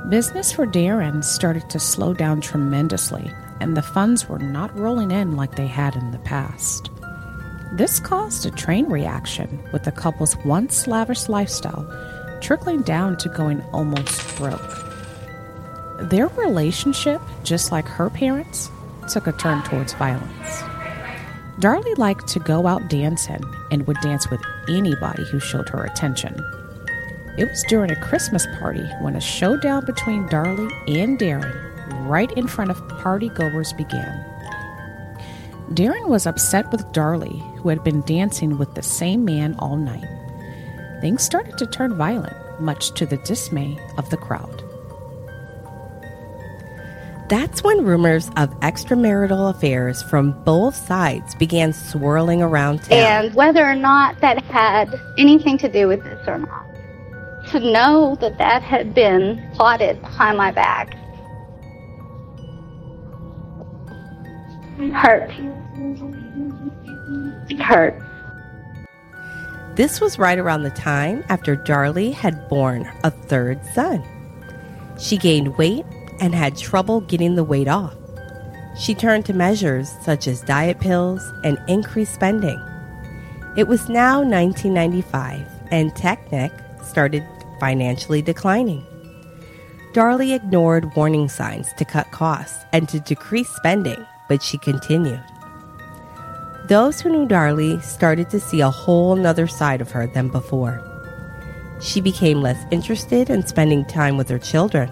Business 0.08 0.50
for 0.50 0.66
Darin 0.66 1.22
started 1.22 1.70
to 1.70 1.78
slow 1.78 2.12
down 2.12 2.40
tremendously, 2.40 3.30
and 3.60 3.76
the 3.76 3.82
funds 3.82 4.28
were 4.28 4.38
not 4.38 4.76
rolling 4.76 5.12
in 5.12 5.36
like 5.36 5.54
they 5.54 5.68
had 5.68 5.94
in 5.94 6.10
the 6.10 6.18
past. 6.18 6.90
This 7.72 8.00
caused 8.00 8.46
a 8.46 8.50
train 8.50 8.86
reaction, 8.86 9.60
with 9.72 9.84
the 9.84 9.92
couple's 9.92 10.36
once 10.38 10.86
lavish 10.86 11.28
lifestyle 11.28 11.86
trickling 12.40 12.82
down 12.82 13.16
to 13.18 13.28
going 13.28 13.60
almost 13.72 14.36
broke. 14.36 14.76
Their 16.00 16.28
relationship, 16.28 17.20
just 17.44 17.70
like 17.70 17.86
her 17.86 18.10
parents, 18.10 18.70
took 19.12 19.26
a 19.26 19.32
turn 19.32 19.62
towards 19.62 19.92
violence. 19.94 20.62
Darlie 21.60 21.98
liked 21.98 22.26
to 22.28 22.38
go 22.40 22.66
out 22.66 22.88
dancing 22.88 23.42
and 23.70 23.86
would 23.86 23.98
dance 24.00 24.30
with 24.30 24.40
anybody 24.68 25.24
who 25.24 25.38
showed 25.38 25.68
her 25.68 25.84
attention. 25.84 26.34
It 27.36 27.44
was 27.44 27.64
during 27.68 27.90
a 27.90 28.00
Christmas 28.00 28.46
party 28.58 28.84
when 29.00 29.16
a 29.16 29.20
showdown 29.20 29.84
between 29.84 30.28
Darlie 30.28 30.72
and 30.88 31.18
Darin, 31.18 31.54
right 32.06 32.32
in 32.32 32.46
front 32.46 32.70
of 32.70 32.78
partygoers, 32.88 33.76
began. 33.76 34.29
Darin 35.72 36.08
was 36.08 36.26
upset 36.26 36.70
with 36.72 36.84
Darlie, 36.92 37.40
who 37.58 37.68
had 37.68 37.84
been 37.84 38.00
dancing 38.02 38.58
with 38.58 38.74
the 38.74 38.82
same 38.82 39.24
man 39.24 39.54
all 39.60 39.76
night. 39.76 40.04
Things 41.00 41.22
started 41.22 41.56
to 41.58 41.66
turn 41.66 41.94
violent, 41.94 42.36
much 42.60 42.92
to 42.94 43.06
the 43.06 43.18
dismay 43.18 43.78
of 43.96 44.10
the 44.10 44.16
crowd. 44.16 44.64
That's 47.28 47.62
when 47.62 47.84
rumors 47.84 48.28
of 48.36 48.50
extramarital 48.58 49.50
affairs 49.50 50.02
from 50.02 50.32
both 50.42 50.74
sides 50.74 51.36
began 51.36 51.72
swirling 51.72 52.42
around 52.42 52.82
town. 52.82 53.26
And 53.26 53.34
whether 53.36 53.64
or 53.64 53.76
not 53.76 54.20
that 54.20 54.42
had 54.42 54.92
anything 55.16 55.56
to 55.58 55.68
do 55.68 55.86
with 55.86 56.02
this 56.02 56.26
or 56.26 56.38
not, 56.38 56.66
to 57.52 57.60
know 57.60 58.16
that 58.20 58.38
that 58.38 58.62
had 58.62 58.92
been 58.92 59.40
plotted 59.54 60.00
behind 60.00 60.36
my 60.36 60.50
back 60.50 60.96
hurt. 64.88 65.30
Hurt. 67.60 68.02
This 69.76 70.00
was 70.00 70.18
right 70.18 70.38
around 70.38 70.62
the 70.62 70.70
time 70.70 71.24
after 71.28 71.56
Darlie 71.56 72.12
had 72.12 72.48
born 72.48 72.90
a 73.04 73.10
third 73.10 73.64
son. 73.74 74.02
She 74.98 75.16
gained 75.16 75.56
weight 75.56 75.84
and 76.20 76.34
had 76.34 76.56
trouble 76.56 77.00
getting 77.02 77.34
the 77.34 77.44
weight 77.44 77.68
off. 77.68 77.94
She 78.78 78.94
turned 78.94 79.26
to 79.26 79.32
measures 79.32 79.90
such 80.02 80.26
as 80.26 80.42
diet 80.42 80.80
pills 80.80 81.22
and 81.44 81.58
increased 81.68 82.14
spending. 82.14 82.60
It 83.56 83.68
was 83.68 83.88
now 83.88 84.22
1995, 84.22 85.46
and 85.70 85.92
Testnec 85.94 86.84
started 86.84 87.26
financially 87.58 88.22
declining. 88.22 88.84
Darlie 89.92 90.34
ignored 90.34 90.94
warning 90.94 91.28
signs 91.28 91.72
to 91.74 91.84
cut 91.84 92.10
costs 92.12 92.64
and 92.72 92.88
to 92.88 93.00
decrease 93.00 93.48
spending, 93.48 94.06
but 94.30 94.40
she 94.40 94.56
continued. 94.56 95.20
Those 96.68 97.00
who 97.00 97.10
knew 97.10 97.26
Darlie 97.26 97.82
started 97.82 98.30
to 98.30 98.38
see 98.38 98.60
a 98.60 98.70
whole 98.70 99.16
nother 99.16 99.48
side 99.48 99.80
of 99.80 99.90
her 99.90 100.06
than 100.06 100.28
before. 100.28 100.80
She 101.82 102.00
became 102.00 102.40
less 102.40 102.64
interested 102.70 103.28
in 103.28 103.44
spending 103.44 103.84
time 103.84 104.16
with 104.16 104.28
her 104.28 104.38
children. 104.38 104.88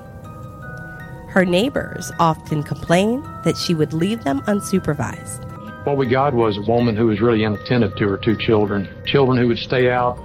Her 1.28 1.44
neighbors 1.44 2.10
often 2.18 2.64
complained 2.64 3.24
that 3.44 3.56
she 3.56 3.74
would 3.74 3.92
leave 3.92 4.24
them 4.24 4.40
unsupervised. 4.48 5.44
What 5.86 5.96
we 5.96 6.06
got 6.06 6.34
was 6.34 6.58
a 6.58 6.62
woman 6.62 6.96
who 6.96 7.06
was 7.06 7.20
really 7.20 7.44
inattentive 7.44 7.94
to 7.94 8.08
her 8.08 8.16
two 8.16 8.36
children. 8.36 8.88
Children 9.06 9.38
who 9.38 9.46
would 9.46 9.58
stay 9.58 9.88
out 9.88 10.16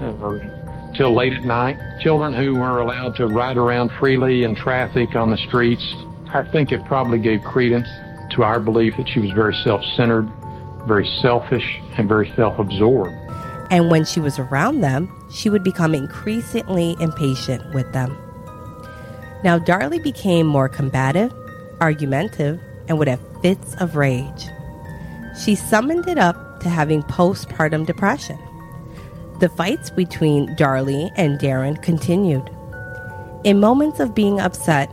till 0.96 1.13
late 1.13 1.34
at 1.34 1.43
night. 1.43 1.77
Children 2.01 2.34
who 2.34 2.55
were 2.55 2.79
allowed 2.79 3.15
to 3.17 3.27
ride 3.27 3.58
around 3.58 3.91
freely 4.00 4.43
in 4.43 4.55
traffic 4.55 5.15
on 5.15 5.29
the 5.29 5.38
streets. 5.38 5.86
I 6.34 6.41
think 6.51 6.72
it 6.72 6.84
probably 6.86 7.20
gave 7.20 7.43
credence 7.43 7.88
to 8.33 8.43
our 8.43 8.59
belief 8.59 8.97
that 8.97 9.07
she 9.07 9.19
was 9.19 9.31
very 9.31 9.55
self-centered, 9.63 10.31
very 10.87 11.07
selfish, 11.21 11.79
and 11.97 12.07
very 12.07 12.31
self-absorbed. 12.35 13.13
And 13.71 13.89
when 13.89 14.05
she 14.05 14.19
was 14.19 14.37
around 14.37 14.81
them, 14.81 15.09
she 15.31 15.49
would 15.49 15.63
become 15.63 15.95
increasingly 15.95 16.95
impatient 16.99 17.73
with 17.73 17.91
them. 17.93 18.17
Now, 19.43 19.57
Darlie 19.59 20.03
became 20.03 20.45
more 20.45 20.69
combative, 20.69 21.33
argumentative, 21.81 22.59
and 22.87 22.99
would 22.99 23.07
have 23.07 23.19
fits 23.41 23.75
of 23.75 23.95
rage. 23.95 24.47
She 25.43 25.55
summoned 25.55 26.07
it 26.07 26.17
up 26.17 26.59
to 26.61 26.69
having 26.69 27.03
postpartum 27.03 27.85
depression. 27.85 28.37
The 29.39 29.49
fights 29.49 29.89
between 29.89 30.55
Darlie 30.55 31.11
and 31.15 31.39
Darin 31.39 31.75
continued. 31.77 32.49
In 33.43 33.59
moments 33.59 33.99
of 33.99 34.15
being 34.15 34.39
upset, 34.39 34.89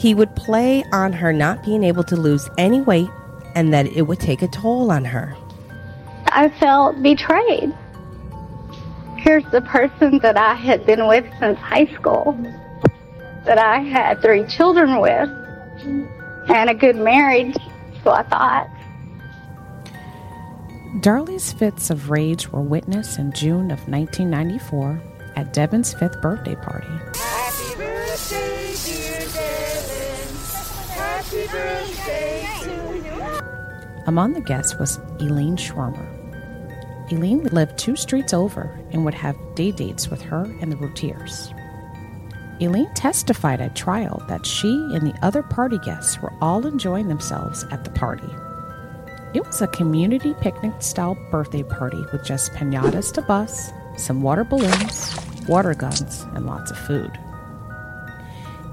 he 0.00 0.14
would 0.14 0.34
play 0.34 0.82
on 0.92 1.12
her 1.12 1.30
not 1.30 1.62
being 1.62 1.84
able 1.84 2.02
to 2.02 2.16
lose 2.16 2.48
any 2.56 2.80
weight 2.80 3.10
and 3.54 3.70
that 3.74 3.84
it 3.86 4.02
would 4.02 4.18
take 4.18 4.40
a 4.40 4.48
toll 4.48 4.90
on 4.90 5.04
her. 5.04 5.36
I 6.28 6.48
felt 6.58 7.02
betrayed. 7.02 7.76
Here's 9.18 9.44
the 9.50 9.60
person 9.60 10.18
that 10.20 10.38
I 10.38 10.54
had 10.54 10.86
been 10.86 11.06
with 11.06 11.26
since 11.38 11.58
high 11.58 11.84
school, 11.94 12.32
that 13.44 13.58
I 13.58 13.80
had 13.80 14.22
three 14.22 14.46
children 14.46 15.00
with, 15.00 15.28
and 16.48 16.70
a 16.70 16.74
good 16.74 16.96
marriage, 16.96 17.54
so 18.02 18.10
I 18.10 18.22
thought. 18.22 18.70
Darlie's 21.00 21.52
fits 21.52 21.90
of 21.90 22.08
rage 22.08 22.48
were 22.48 22.62
witnessed 22.62 23.18
in 23.18 23.32
June 23.32 23.70
of 23.70 23.86
1994 23.86 25.02
at 25.36 25.52
Devin's 25.52 25.92
fifth 25.92 26.22
birthday 26.22 26.54
party. 26.54 26.88
Happy 27.14 27.76
birthday, 27.76 28.49
Among 34.06 34.32
the 34.32 34.40
guests 34.40 34.78
was 34.78 34.98
Elaine 35.20 35.56
Schwarmer. 35.56 36.06
Elaine 37.12 37.44
lived 37.44 37.78
two 37.78 37.96
streets 37.96 38.32
over 38.32 38.78
and 38.92 39.04
would 39.04 39.14
have 39.14 39.36
day 39.54 39.72
dates 39.72 40.08
with 40.08 40.22
her 40.22 40.44
and 40.60 40.70
the 40.70 40.76
Routiers. 40.76 41.52
Elaine 42.60 42.92
testified 42.94 43.60
at 43.60 43.74
trial 43.74 44.22
that 44.28 44.44
she 44.44 44.68
and 44.68 45.06
the 45.06 45.18
other 45.22 45.42
party 45.42 45.78
guests 45.78 46.20
were 46.20 46.32
all 46.40 46.66
enjoying 46.66 47.08
themselves 47.08 47.64
at 47.70 47.84
the 47.84 47.90
party. 47.90 48.28
It 49.32 49.46
was 49.46 49.62
a 49.62 49.66
community 49.68 50.34
picnic 50.40 50.74
style 50.82 51.16
birthday 51.30 51.62
party 51.62 52.04
with 52.12 52.24
just 52.24 52.52
pinatas 52.52 53.12
to 53.14 53.22
bust, 53.22 53.72
some 53.96 54.22
water 54.22 54.44
balloons, 54.44 55.16
water 55.48 55.74
guns, 55.74 56.26
and 56.34 56.46
lots 56.46 56.70
of 56.70 56.78
food. 56.78 57.18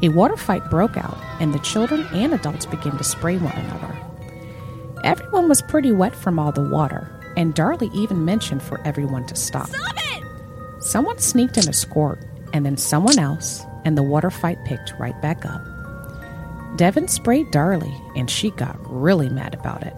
A 0.01 0.09
water 0.09 0.37
fight 0.37 0.69
broke 0.69 0.95
out, 0.95 1.17
and 1.39 1.53
the 1.53 1.59
children 1.59 2.07
and 2.13 2.33
adults 2.33 2.65
began 2.65 2.97
to 2.97 3.03
spray 3.03 3.37
one 3.37 3.53
another. 3.53 3.95
Everyone 5.03 5.49
was 5.49 5.61
pretty 5.61 5.91
wet 5.91 6.15
from 6.15 6.37
all 6.37 6.51
the 6.51 6.69
water, 6.69 7.09
and 7.35 7.55
Darlie 7.55 7.93
even 7.93 8.25
mentioned 8.25 8.61
for 8.61 8.79
everyone 8.85 9.25
to 9.27 9.35
stop. 9.35 9.67
Stop 9.67 9.95
it! 9.97 10.23
Someone 10.79 11.17
sneaked 11.17 11.57
in 11.57 11.67
a 11.67 11.73
squirt, 11.73 12.19
and 12.53 12.65
then 12.65 12.77
someone 12.77 13.17
else, 13.17 13.65
and 13.85 13.97
the 13.97 14.03
water 14.03 14.29
fight 14.29 14.63
picked 14.65 14.93
right 14.99 15.19
back 15.21 15.45
up. 15.45 15.61
Devin 16.75 17.07
sprayed 17.07 17.51
Darlie, 17.51 17.99
and 18.15 18.29
she 18.29 18.51
got 18.51 18.77
really 18.83 19.29
mad 19.29 19.55
about 19.55 19.81
it. 19.83 19.95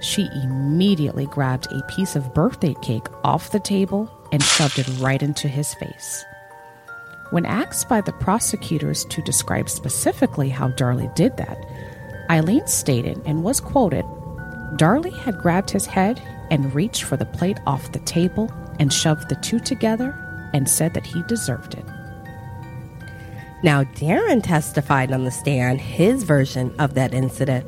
She 0.00 0.28
immediately 0.42 1.26
grabbed 1.26 1.70
a 1.70 1.82
piece 1.84 2.16
of 2.16 2.34
birthday 2.34 2.74
cake 2.82 3.06
off 3.24 3.50
the 3.50 3.60
table 3.60 4.10
and 4.32 4.42
shoved 4.42 4.78
it 4.78 4.88
right 4.98 5.22
into 5.22 5.48
his 5.48 5.74
face. 5.74 6.24
When 7.30 7.44
asked 7.44 7.88
by 7.88 8.00
the 8.00 8.12
prosecutors 8.12 9.04
to 9.06 9.22
describe 9.22 9.68
specifically 9.68 10.48
how 10.48 10.68
Darlie 10.70 11.14
did 11.14 11.36
that, 11.36 11.58
Eileen 12.30 12.66
stated 12.66 13.20
and 13.26 13.42
was 13.42 13.60
quoted 13.60 14.04
Darlie 14.76 15.16
had 15.20 15.38
grabbed 15.38 15.70
his 15.70 15.86
head 15.86 16.22
and 16.50 16.74
reached 16.74 17.04
for 17.04 17.16
the 17.16 17.26
plate 17.26 17.58
off 17.66 17.92
the 17.92 17.98
table 18.00 18.50
and 18.78 18.92
shoved 18.92 19.28
the 19.28 19.36
two 19.36 19.58
together 19.58 20.14
and 20.52 20.68
said 20.68 20.94
that 20.94 21.06
he 21.06 21.22
deserved 21.24 21.74
it. 21.74 21.84
Now, 23.62 23.84
Darin 23.84 24.40
testified 24.40 25.12
on 25.12 25.24
the 25.24 25.30
stand 25.30 25.80
his 25.80 26.22
version 26.22 26.74
of 26.78 26.94
that 26.94 27.12
incident. 27.12 27.66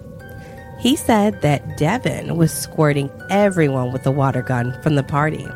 He 0.79 0.97
said 0.97 1.43
that 1.43 1.77
Devin 1.77 2.37
was 2.37 2.53
squirting 2.53 3.11
everyone 3.29 3.93
with 3.93 4.07
a 4.07 4.11
water 4.11 4.41
gun 4.41 4.81
from 4.83 4.95
the 4.95 5.03
party, 5.03 5.47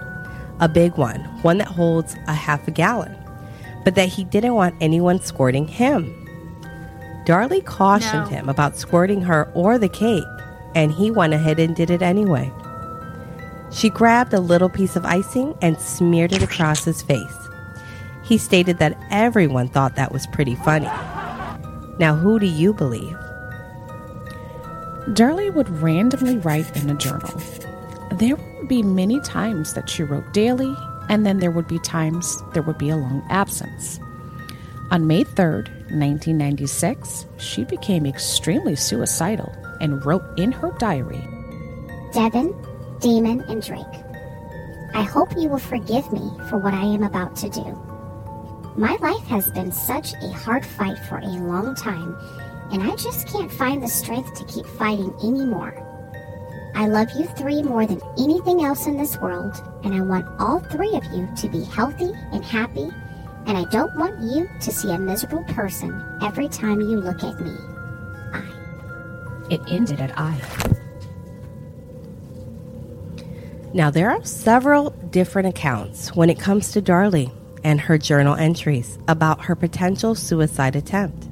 a 0.60 0.68
big 0.68 0.96
one, 0.96 1.20
one 1.42 1.58
that 1.58 1.68
holds 1.68 2.16
a 2.26 2.34
half 2.34 2.66
a 2.66 2.70
gallon, 2.70 3.16
but 3.84 3.94
that 3.94 4.08
he 4.08 4.24
didn't 4.24 4.54
want 4.54 4.74
anyone 4.80 5.20
squirting 5.20 5.68
him. 5.68 6.12
Darlie 7.26 7.64
cautioned 7.64 8.24
No. 8.30 8.36
him 8.36 8.48
about 8.48 8.76
squirting 8.76 9.22
her 9.22 9.50
or 9.54 9.78
the 9.78 9.88
cake, 9.88 10.24
and 10.74 10.92
he 10.92 11.10
went 11.10 11.32
ahead 11.32 11.58
and 11.58 11.74
did 11.74 11.90
it 11.90 12.02
anyway. 12.02 12.50
She 13.70 13.88
grabbed 13.90 14.32
a 14.34 14.40
little 14.40 14.68
piece 14.68 14.94
of 14.96 15.04
icing 15.04 15.54
and 15.62 15.78
smeared 15.78 16.32
it 16.32 16.42
across 16.42 16.84
his 16.84 17.02
face. 17.02 17.36
He 18.22 18.38
stated 18.38 18.78
that 18.78 18.96
everyone 19.10 19.68
thought 19.68 19.96
that 19.96 20.12
was 20.12 20.26
pretty 20.28 20.54
funny. 20.54 20.88
Now, 21.98 22.14
who 22.14 22.38
do 22.38 22.46
you 22.46 22.72
believe? 22.74 23.16
Darlie 25.08 25.52
would 25.52 25.68
randomly 25.82 26.38
write 26.38 26.74
in 26.76 26.88
a 26.88 26.94
journal. 26.94 27.30
There 28.12 28.36
would 28.36 28.68
be 28.68 28.82
many 28.82 29.20
times 29.20 29.74
that 29.74 29.90
she 29.90 30.02
wrote 30.02 30.32
daily, 30.32 30.74
and 31.08 31.24
then 31.24 31.38
there 31.38 31.50
would 31.50 31.68
be 31.68 31.78
times 31.78 32.42
there 32.52 32.62
would 32.62 32.78
be 32.78 32.90
a 32.90 32.96
long 32.96 33.26
absence. 33.30 34.00
On 34.90 35.06
May 35.06 35.24
3rd, 35.24 35.68
1996, 35.90 37.26
she 37.38 37.64
became 37.64 38.06
extremely 38.06 38.76
suicidal 38.76 39.54
and 39.80 40.04
wrote 40.04 40.24
in 40.38 40.52
her 40.52 40.70
diary 40.78 41.26
Devin, 42.12 42.54
Damon, 43.00 43.40
and 43.48 43.60
Drake. 43.62 43.84
I 44.94 45.02
hope 45.02 45.32
you 45.36 45.48
will 45.48 45.58
forgive 45.58 46.12
me 46.12 46.30
for 46.48 46.58
what 46.58 46.74
I 46.74 46.84
am 46.84 47.02
about 47.02 47.34
to 47.36 47.48
do. 47.48 47.64
My 48.76 48.96
life 49.00 49.24
has 49.26 49.50
been 49.50 49.72
such 49.72 50.12
a 50.14 50.30
hard 50.30 50.64
fight 50.64 50.98
for 51.08 51.18
a 51.18 51.26
long 51.26 51.74
time, 51.74 52.16
and 52.70 52.82
I 52.82 52.94
just 52.96 53.26
can't 53.26 53.52
find 53.52 53.82
the 53.82 53.88
strength 53.88 54.34
to 54.34 54.44
keep 54.44 54.66
fighting 54.66 55.12
anymore. 55.22 55.74
I 56.74 56.86
love 56.88 57.08
you 57.16 57.26
three 57.36 57.62
more 57.62 57.86
than 57.86 58.00
anything 58.18 58.64
else 58.64 58.86
in 58.86 58.96
this 58.96 59.16
world, 59.18 59.54
and 59.84 59.94
I 59.94 60.00
want 60.00 60.26
all 60.40 60.58
three 60.58 60.94
of 60.94 61.04
you 61.12 61.28
to 61.36 61.48
be 61.48 61.62
healthy 61.64 62.12
and 62.32 62.44
happy, 62.44 62.90
and 63.46 63.56
I 63.56 63.64
don't 63.70 63.96
want 63.96 64.20
you 64.20 64.48
to 64.60 64.72
see 64.72 64.90
a 64.90 64.98
miserable 64.98 65.44
person 65.54 66.18
every 66.20 66.48
time 66.48 66.80
you 66.80 67.00
look 67.00 67.22
at 67.22 67.40
me. 67.40 67.54
I. 68.32 68.42
It 69.50 69.60
ended 69.70 70.00
at 70.00 70.18
I. 70.18 70.40
Now, 73.72 73.90
there 73.90 74.10
are 74.10 74.24
several 74.24 74.90
different 74.90 75.48
accounts 75.48 76.14
when 76.14 76.30
it 76.30 76.38
comes 76.38 76.72
to 76.72 76.82
Darlie 76.82 77.32
and 77.62 77.80
her 77.80 77.98
journal 77.98 78.34
entries 78.34 78.98
about 79.08 79.44
her 79.44 79.56
potential 79.56 80.14
suicide 80.14 80.76
attempt. 80.76 81.28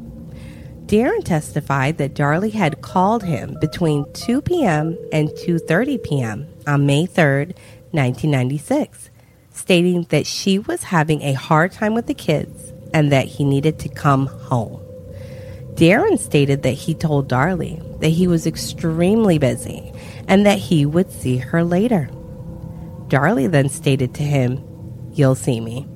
Darin 0.92 1.22
testified 1.22 1.96
that 1.96 2.12
Darlie 2.12 2.52
had 2.52 2.82
called 2.82 3.22
him 3.24 3.56
between 3.62 4.04
2 4.12 4.42
p.m. 4.42 4.98
and 5.10 5.30
2:30 5.30 6.04
p.m. 6.04 6.46
on 6.66 6.84
May 6.84 7.06
3rd, 7.06 7.56
1996, 7.92 9.08
stating 9.48 10.02
that 10.10 10.26
she 10.26 10.58
was 10.58 10.82
having 10.82 11.22
a 11.22 11.32
hard 11.32 11.72
time 11.72 11.94
with 11.94 12.08
the 12.08 12.12
kids 12.12 12.74
and 12.92 13.10
that 13.10 13.24
he 13.24 13.42
needed 13.42 13.78
to 13.78 13.88
come 13.88 14.26
home. 14.26 14.82
Darin 15.76 16.18
stated 16.18 16.62
that 16.64 16.72
he 16.84 16.92
told 16.92 17.26
Darlie 17.26 17.80
that 18.00 18.10
he 18.10 18.26
was 18.26 18.46
extremely 18.46 19.38
busy 19.38 19.94
and 20.28 20.44
that 20.44 20.58
he 20.58 20.84
would 20.84 21.10
see 21.10 21.38
her 21.38 21.64
later. 21.64 22.10
Darlie 23.08 23.50
then 23.50 23.70
stated 23.70 24.12
to 24.16 24.22
him, 24.22 24.62
You'll 25.14 25.36
see 25.36 25.58
me. 25.58 25.88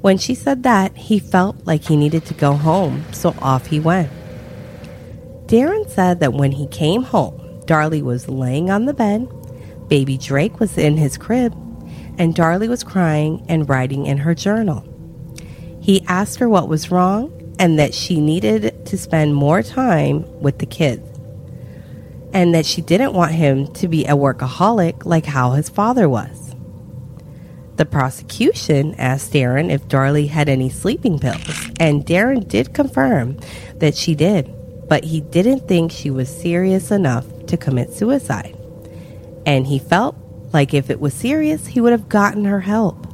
When 0.00 0.16
she 0.16 0.34
said 0.34 0.62
that, 0.62 0.96
he 0.96 1.18
felt 1.18 1.66
like 1.66 1.84
he 1.84 1.96
needed 1.96 2.24
to 2.26 2.34
go 2.34 2.54
home, 2.54 3.04
so 3.12 3.34
off 3.40 3.66
he 3.66 3.80
went. 3.80 4.10
Darin 5.46 5.88
said 5.88 6.20
that 6.20 6.32
when 6.32 6.52
he 6.52 6.66
came 6.68 7.02
home, 7.02 7.38
Darlie 7.66 8.02
was 8.02 8.28
laying 8.28 8.70
on 8.70 8.86
the 8.86 8.94
bed, 8.94 9.28
baby 9.88 10.16
Drake 10.16 10.58
was 10.58 10.78
in 10.78 10.96
his 10.96 11.18
crib, 11.18 11.52
and 12.18 12.34
Darlie 12.34 12.68
was 12.68 12.82
crying 12.82 13.44
and 13.48 13.68
writing 13.68 14.06
in 14.06 14.18
her 14.18 14.34
journal. 14.34 14.84
He 15.82 16.04
asked 16.06 16.38
her 16.38 16.48
what 16.48 16.68
was 16.68 16.90
wrong 16.90 17.36
and 17.58 17.78
that 17.78 17.92
she 17.92 18.22
needed 18.22 18.86
to 18.86 18.96
spend 18.96 19.34
more 19.34 19.62
time 19.62 20.24
with 20.40 20.58
the 20.60 20.66
kids, 20.66 21.06
and 22.32 22.54
that 22.54 22.64
she 22.64 22.80
didn't 22.80 23.12
want 23.12 23.32
him 23.32 23.66
to 23.74 23.86
be 23.86 24.06
a 24.06 24.16
workaholic 24.16 25.04
like 25.04 25.26
how 25.26 25.50
his 25.50 25.68
father 25.68 26.08
was. 26.08 26.39
The 27.76 27.86
prosecution 27.86 28.94
asked 28.96 29.32
Darin 29.32 29.70
if 29.70 29.88
Darlie 29.88 30.28
had 30.28 30.48
any 30.48 30.68
sleeping 30.68 31.18
pills, 31.18 31.70
and 31.78 32.04
Darin 32.04 32.46
did 32.46 32.74
confirm 32.74 33.38
that 33.76 33.96
she 33.96 34.14
did, 34.14 34.52
but 34.88 35.04
he 35.04 35.20
didn't 35.20 35.66
think 35.66 35.90
she 35.90 36.10
was 36.10 36.28
serious 36.28 36.90
enough 36.90 37.26
to 37.46 37.56
commit 37.56 37.92
suicide. 37.92 38.56
And 39.46 39.66
he 39.66 39.78
felt 39.78 40.16
like 40.52 40.74
if 40.74 40.90
it 40.90 41.00
was 41.00 41.14
serious, 41.14 41.68
he 41.68 41.80
would 41.80 41.92
have 41.92 42.08
gotten 42.08 42.44
her 42.44 42.60
help. 42.60 43.06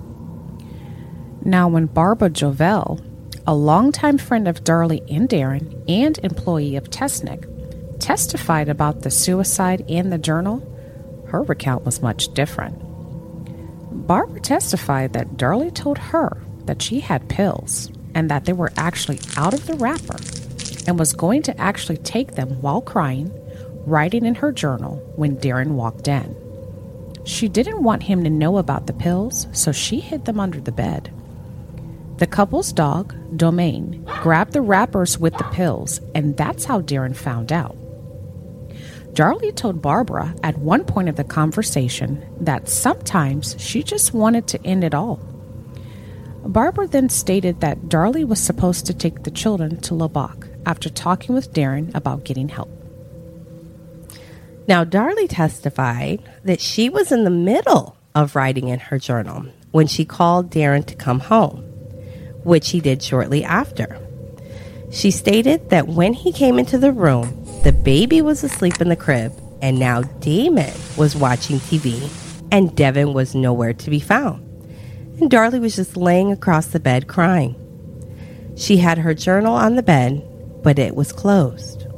Now, 1.44 1.68
when 1.68 1.86
Barbara 1.86 2.30
Jovel, 2.30 3.00
a 3.46 3.54
longtime 3.54 4.18
friend 4.18 4.48
of 4.48 4.64
Darlie 4.64 5.04
and 5.08 5.28
Darin 5.28 5.84
and 5.86 6.18
employee 6.24 6.74
of 6.74 6.90
Testnec, 6.90 7.46
testified 8.00 8.68
about 8.68 9.02
the 9.02 9.10
suicide 9.10 9.84
and 9.88 10.12
the 10.12 10.18
journal, 10.18 10.60
her 11.28 11.42
recount 11.42 11.84
was 11.84 12.02
much 12.02 12.34
different. 12.34 12.85
Barbara 13.96 14.40
testified 14.40 15.12
that 15.14 15.36
Darlie 15.36 15.74
told 15.74 15.98
her 15.98 16.42
that 16.66 16.82
she 16.82 17.00
had 17.00 17.28
pills 17.28 17.90
and 18.14 18.30
that 18.30 18.44
they 18.44 18.52
were 18.52 18.72
actually 18.76 19.18
out 19.36 19.54
of 19.54 19.66
the 19.66 19.74
wrapper 19.74 20.16
and 20.86 20.98
was 20.98 21.12
going 21.12 21.42
to 21.42 21.60
actually 21.60 21.96
take 21.98 22.32
them 22.32 22.60
while 22.62 22.80
crying, 22.80 23.32
writing 23.84 24.24
in 24.24 24.36
her 24.36 24.52
journal 24.52 24.96
when 25.16 25.36
Darin 25.36 25.74
walked 25.74 26.08
in. 26.08 26.36
She 27.24 27.48
didn't 27.48 27.82
want 27.82 28.04
him 28.04 28.22
to 28.22 28.30
know 28.30 28.58
about 28.58 28.86
the 28.86 28.92
pills, 28.92 29.48
so 29.52 29.72
she 29.72 29.98
hid 29.98 30.24
them 30.24 30.38
under 30.38 30.60
the 30.60 30.72
bed. 30.72 31.12
The 32.18 32.26
couple's 32.26 32.72
dog, 32.72 33.14
Domain, 33.36 34.04
grabbed 34.22 34.52
the 34.52 34.62
wrappers 34.62 35.18
with 35.18 35.36
the 35.36 35.44
pills, 35.44 36.00
and 36.14 36.36
that's 36.36 36.64
how 36.64 36.80
Darin 36.80 37.14
found 37.14 37.52
out. 37.52 37.76
Darlie 39.16 39.56
told 39.56 39.80
Barbara 39.80 40.34
at 40.42 40.58
one 40.58 40.84
point 40.84 41.08
of 41.08 41.16
the 41.16 41.24
conversation 41.24 42.22
that 42.38 42.68
sometimes 42.68 43.56
she 43.58 43.82
just 43.82 44.12
wanted 44.12 44.46
to 44.48 44.62
end 44.62 44.84
it 44.84 44.92
all. 44.92 45.16
Barbara 46.44 46.86
then 46.86 47.08
stated 47.08 47.62
that 47.62 47.88
Darlie 47.88 48.28
was 48.28 48.38
supposed 48.38 48.84
to 48.86 48.92
take 48.92 49.22
the 49.22 49.30
children 49.30 49.80
to 49.80 49.94
Lubbock 49.94 50.48
after 50.66 50.90
talking 50.90 51.34
with 51.34 51.54
Darin 51.54 51.92
about 51.94 52.24
getting 52.24 52.50
help. 52.50 52.68
Now, 54.68 54.84
Darlie 54.84 55.30
testified 55.30 56.22
that 56.44 56.60
she 56.60 56.90
was 56.90 57.10
in 57.10 57.24
the 57.24 57.30
middle 57.30 57.96
of 58.14 58.36
writing 58.36 58.68
in 58.68 58.80
her 58.80 58.98
journal 58.98 59.46
when 59.70 59.86
she 59.86 60.04
called 60.04 60.50
Darin 60.50 60.82
to 60.82 60.94
come 60.94 61.20
home, 61.20 61.62
which 62.44 62.68
he 62.68 62.80
did 62.80 63.02
shortly 63.02 63.42
after. 63.42 63.98
She 64.90 65.10
stated 65.10 65.70
that 65.70 65.88
when 65.88 66.12
he 66.12 66.32
came 66.32 66.58
into 66.58 66.76
the 66.76 66.92
room, 66.92 67.45
the 67.66 67.72
baby 67.72 68.22
was 68.22 68.44
asleep 68.44 68.80
in 68.80 68.88
the 68.88 68.94
crib 68.94 69.32
and 69.60 69.76
now 69.76 70.00
Damon 70.20 70.72
was 70.96 71.16
watching 71.16 71.58
TV, 71.58 72.08
and 72.52 72.76
Devin 72.76 73.12
was 73.12 73.34
nowhere 73.34 73.72
to 73.72 73.90
be 73.90 73.98
found. 73.98 74.40
And 75.18 75.28
Darlie 75.28 75.60
was 75.60 75.74
just 75.74 75.96
laying 75.96 76.30
across 76.30 76.66
the 76.66 76.78
bed 76.78 77.08
crying. 77.08 77.56
She 78.56 78.76
had 78.76 78.98
her 78.98 79.14
journal 79.14 79.56
on 79.56 79.74
the 79.74 79.82
bed, 79.82 80.24
but 80.62 80.78
it 80.78 80.94
was 80.94 81.10
closed. 81.10 81.88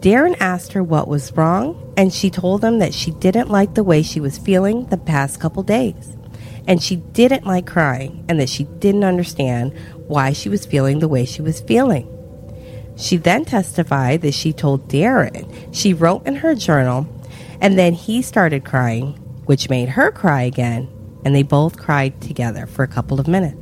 Darin 0.00 0.34
asked 0.40 0.72
her 0.72 0.82
what 0.82 1.06
was 1.06 1.30
wrong, 1.36 1.94
and 1.96 2.12
she 2.12 2.28
told 2.28 2.64
him 2.64 2.80
that 2.80 2.92
she 2.92 3.12
didn't 3.12 3.48
like 3.48 3.74
the 3.74 3.84
way 3.84 4.02
she 4.02 4.18
was 4.18 4.36
feeling 4.36 4.86
the 4.86 4.96
past 4.96 5.38
couple 5.38 5.62
days, 5.62 6.16
and 6.66 6.82
she 6.82 6.96
didn't 6.96 7.46
like 7.46 7.68
crying, 7.68 8.24
and 8.28 8.40
that 8.40 8.48
she 8.48 8.64
didn't 8.64 9.04
understand 9.04 9.78
why 10.08 10.32
she 10.32 10.48
was 10.48 10.66
feeling 10.66 10.98
the 10.98 11.06
way 11.06 11.24
she 11.24 11.40
was 11.40 11.60
feeling. 11.60 12.15
She 12.96 13.16
then 13.16 13.44
testified 13.44 14.22
that 14.22 14.34
she 14.34 14.52
told 14.52 14.88
Darin 14.88 15.72
she 15.72 15.92
wrote 15.92 16.26
in 16.26 16.36
her 16.36 16.54
journal, 16.54 17.06
and 17.60 17.78
then 17.78 17.92
he 17.92 18.22
started 18.22 18.64
crying, 18.64 19.12
which 19.44 19.70
made 19.70 19.90
her 19.90 20.10
cry 20.10 20.42
again, 20.42 20.88
and 21.24 21.34
they 21.34 21.42
both 21.42 21.78
cried 21.78 22.20
together 22.20 22.66
for 22.66 22.82
a 22.82 22.88
couple 22.88 23.20
of 23.20 23.28
minutes. 23.28 23.58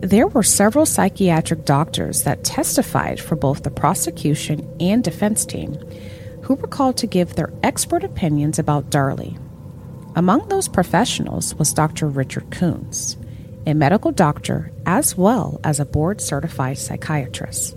There 0.00 0.28
were 0.28 0.42
several 0.42 0.86
psychiatric 0.86 1.66
doctors 1.66 2.22
that 2.22 2.44
testified 2.44 3.20
for 3.20 3.36
both 3.36 3.64
the 3.64 3.70
prosecution 3.70 4.66
and 4.80 5.04
defense 5.04 5.44
team 5.44 5.74
who 6.42 6.54
were 6.54 6.68
called 6.68 6.96
to 6.98 7.06
give 7.06 7.34
their 7.34 7.52
expert 7.62 8.02
opinions 8.02 8.58
about 8.58 8.90
Darlie. 8.90 9.38
Among 10.16 10.48
those 10.48 10.68
professionals 10.68 11.54
was 11.56 11.74
Dr. 11.74 12.08
Richard 12.08 12.50
Coons, 12.50 13.18
a 13.66 13.74
medical 13.74 14.10
doctor 14.10 14.72
as 14.86 15.16
well 15.16 15.60
as 15.64 15.78
a 15.78 15.84
board 15.84 16.20
certified 16.20 16.78
psychiatrist. 16.78 17.76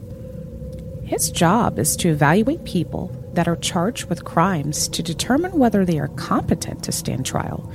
His 1.03 1.29
job 1.29 1.79
is 1.79 1.95
to 1.97 2.09
evaluate 2.09 2.63
people 2.63 3.11
that 3.33 3.47
are 3.47 3.55
charged 3.55 4.05
with 4.05 4.23
crimes 4.23 4.87
to 4.89 5.03
determine 5.03 5.59
whether 5.59 5.85
they 5.85 5.99
are 5.99 6.07
competent 6.09 6.83
to 6.83 6.91
stand 6.91 7.25
trial 7.25 7.71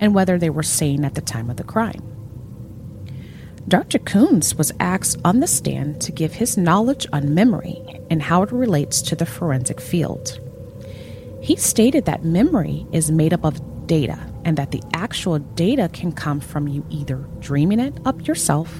and 0.00 0.14
whether 0.14 0.38
they 0.38 0.50
were 0.50 0.62
sane 0.62 1.04
at 1.04 1.14
the 1.14 1.20
time 1.20 1.50
of 1.50 1.56
the 1.56 1.64
crime. 1.64 2.02
Dr. 3.68 3.98
Coons 3.98 4.54
was 4.54 4.72
asked 4.80 5.20
on 5.24 5.40
the 5.40 5.46
stand 5.46 6.00
to 6.00 6.12
give 6.12 6.32
his 6.32 6.56
knowledge 6.56 7.06
on 7.12 7.34
memory 7.34 8.00
and 8.08 8.22
how 8.22 8.42
it 8.42 8.50
relates 8.50 9.02
to 9.02 9.14
the 9.14 9.26
forensic 9.26 9.80
field. 9.80 10.40
He 11.42 11.56
stated 11.56 12.06
that 12.06 12.24
memory 12.24 12.86
is 12.92 13.10
made 13.10 13.32
up 13.32 13.44
of 13.44 13.86
data 13.86 14.18
and 14.44 14.56
that 14.56 14.70
the 14.70 14.82
actual 14.94 15.38
data 15.38 15.90
can 15.92 16.12
come 16.12 16.40
from 16.40 16.66
you 16.66 16.84
either 16.90 17.16
dreaming 17.40 17.80
it 17.80 17.98
up 18.06 18.26
yourself, 18.26 18.74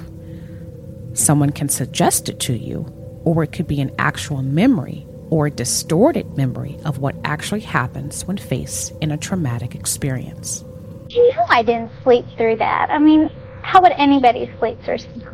someone 1.12 1.50
can 1.50 1.68
suggest 1.68 2.28
it 2.28 2.40
to 2.40 2.56
you, 2.56 2.86
or 3.24 3.42
it 3.42 3.52
could 3.52 3.66
be 3.66 3.80
an 3.80 3.94
actual 3.98 4.42
memory 4.42 5.06
or 5.30 5.46
a 5.46 5.50
distorted 5.50 6.36
memory 6.36 6.78
of 6.84 6.98
what 6.98 7.14
actually 7.24 7.60
happens 7.60 8.24
when 8.26 8.36
faced 8.36 8.92
in 9.00 9.12
a 9.12 9.16
traumatic 9.16 9.74
experience. 9.74 10.64
You 11.08 11.28
know 11.36 11.44
I 11.48 11.62
didn't 11.62 11.90
sleep 12.02 12.24
through 12.36 12.56
that. 12.56 12.88
I 12.90 12.98
mean, 12.98 13.30
how 13.62 13.80
would 13.82 13.92
anybody 13.92 14.50
sleep 14.58 14.78
through 14.84 14.98
something? 14.98 15.26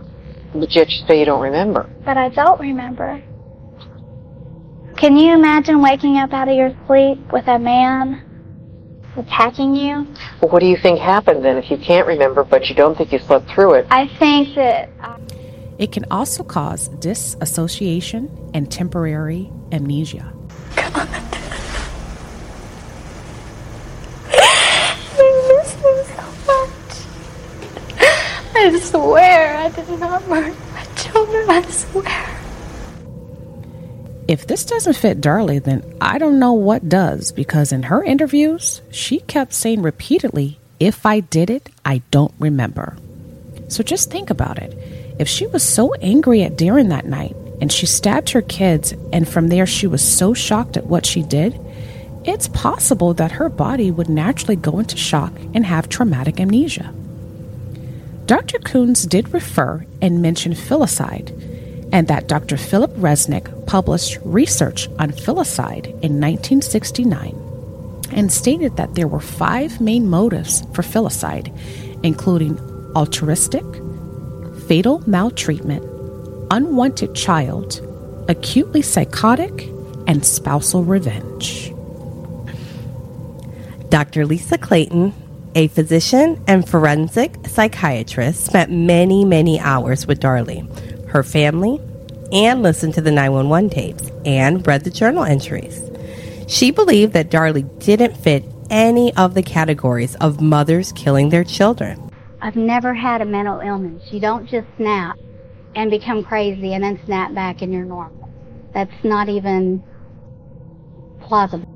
But 0.54 0.74
yet 0.74 0.90
you 0.90 1.06
say 1.06 1.18
you 1.18 1.26
don't 1.26 1.42
remember. 1.42 1.88
But 2.04 2.16
I 2.16 2.28
don't 2.30 2.60
remember. 2.60 3.22
Can 4.96 5.16
you 5.16 5.34
imagine 5.34 5.82
waking 5.82 6.16
up 6.16 6.32
out 6.32 6.48
of 6.48 6.56
your 6.56 6.74
sleep 6.86 7.18
with 7.30 7.46
a 7.48 7.58
man 7.58 8.22
attacking 9.16 9.74
you? 9.74 10.06
Well, 10.40 10.50
what 10.50 10.60
do 10.60 10.66
you 10.66 10.76
think 10.76 10.98
happened 10.98 11.44
then 11.44 11.58
if 11.58 11.70
you 11.70 11.76
can't 11.76 12.06
remember 12.06 12.44
but 12.44 12.68
you 12.68 12.74
don't 12.74 12.96
think 12.96 13.12
you 13.12 13.18
slept 13.18 13.50
through 13.50 13.74
it? 13.74 13.86
I 13.90 14.08
think 14.18 14.54
that. 14.54 14.88
uh, 15.00 15.15
It 15.78 15.92
can 15.92 16.06
also 16.10 16.42
cause 16.42 16.88
disassociation 16.88 18.50
and 18.54 18.70
temporary 18.70 19.50
amnesia. 19.72 20.32
I 20.76 21.18
miss 25.48 25.74
him 25.74 25.98
so 26.16 26.24
much. 26.46 26.96
I 28.54 28.78
swear 28.80 29.56
I 29.58 29.68
did 29.68 30.00
not 30.00 30.26
murder 30.28 30.54
my 30.72 30.84
children. 30.96 31.50
I 31.50 31.62
swear. 31.62 32.36
If 34.28 34.46
this 34.46 34.64
doesn't 34.64 34.96
fit 34.96 35.20
Darlie, 35.20 35.62
then 35.62 35.84
I 36.00 36.18
don't 36.18 36.40
know 36.40 36.54
what 36.54 36.88
does, 36.88 37.30
because 37.30 37.70
in 37.70 37.84
her 37.84 38.02
interviews, 38.02 38.80
she 38.90 39.20
kept 39.20 39.52
saying 39.52 39.82
repeatedly, 39.82 40.58
If 40.80 41.06
I 41.06 41.20
did 41.20 41.48
it, 41.48 41.68
I 41.84 42.02
don't 42.10 42.34
remember. 42.40 42.96
So 43.68 43.82
just 43.82 44.10
think 44.10 44.30
about 44.30 44.58
it. 44.58 44.95
If 45.18 45.28
she 45.28 45.46
was 45.46 45.62
so 45.62 45.94
angry 45.94 46.42
at 46.42 46.56
Darin 46.56 46.88
that 46.90 47.06
night 47.06 47.34
and 47.60 47.72
she 47.72 47.86
stabbed 47.86 48.30
her 48.30 48.42
kids, 48.42 48.92
and 49.12 49.26
from 49.26 49.48
there 49.48 49.66
she 49.66 49.86
was 49.86 50.02
so 50.02 50.34
shocked 50.34 50.76
at 50.76 50.86
what 50.86 51.06
she 51.06 51.22
did, 51.22 51.58
it's 52.24 52.48
possible 52.48 53.14
that 53.14 53.32
her 53.32 53.48
body 53.48 53.90
would 53.90 54.08
naturally 54.08 54.56
go 54.56 54.78
into 54.78 54.96
shock 54.96 55.32
and 55.54 55.64
have 55.64 55.88
traumatic 55.88 56.40
amnesia. 56.40 56.92
Dr. 58.26 58.58
Coons 58.58 59.06
did 59.06 59.32
refer 59.32 59.86
and 60.02 60.20
mention 60.20 60.52
filicide, 60.52 61.30
and 61.92 62.08
that 62.08 62.26
Dr. 62.26 62.56
Philip 62.56 62.90
Resnick 62.96 63.66
published 63.66 64.18
research 64.24 64.88
on 64.98 65.12
filicide 65.12 65.86
in 66.02 66.20
1969 66.20 67.42
and 68.10 68.32
stated 68.32 68.76
that 68.76 68.94
there 68.96 69.08
were 69.08 69.20
five 69.20 69.80
main 69.80 70.08
motives 70.08 70.62
for 70.74 70.82
filicide, 70.82 71.56
including 72.02 72.58
altruistic, 72.96 73.64
fatal 74.66 75.02
maltreatment, 75.06 75.84
unwanted 76.50 77.14
child, 77.14 77.80
acutely 78.28 78.82
psychotic, 78.82 79.68
and 80.06 80.24
spousal 80.24 80.84
revenge. 80.84 81.72
Dr. 83.88 84.26
Lisa 84.26 84.58
Clayton, 84.58 85.14
a 85.54 85.68
physician 85.68 86.42
and 86.46 86.68
forensic 86.68 87.34
psychiatrist, 87.46 88.44
spent 88.44 88.70
many, 88.70 89.24
many 89.24 89.60
hours 89.60 90.06
with 90.06 90.20
Darlie, 90.20 90.66
her 91.08 91.22
family, 91.22 91.80
and 92.32 92.62
listened 92.62 92.94
to 92.94 93.00
the 93.00 93.12
911 93.12 93.70
tapes 93.70 94.10
and 94.24 94.66
read 94.66 94.82
the 94.82 94.90
journal 94.90 95.24
entries. 95.24 95.80
She 96.48 96.72
believed 96.72 97.12
that 97.12 97.30
Darlie 97.30 97.66
didn't 97.84 98.16
fit 98.16 98.44
any 98.68 99.14
of 99.16 99.34
the 99.34 99.42
categories 99.42 100.16
of 100.16 100.40
mothers 100.40 100.92
killing 100.92 101.30
their 101.30 101.44
children. 101.44 102.05
I've 102.46 102.54
never 102.54 102.94
had 102.94 103.22
a 103.22 103.24
mental 103.24 103.58
illness. 103.58 104.04
You 104.12 104.20
don't 104.20 104.48
just 104.48 104.68
snap 104.76 105.18
and 105.74 105.90
become 105.90 106.22
crazy 106.22 106.74
and 106.74 106.84
then 106.84 107.00
snap 107.04 107.34
back 107.34 107.60
and 107.60 107.72
you're 107.72 107.84
normal. 107.84 108.30
That's 108.72 109.02
not 109.02 109.28
even 109.28 109.82
plausible. 111.22 111.66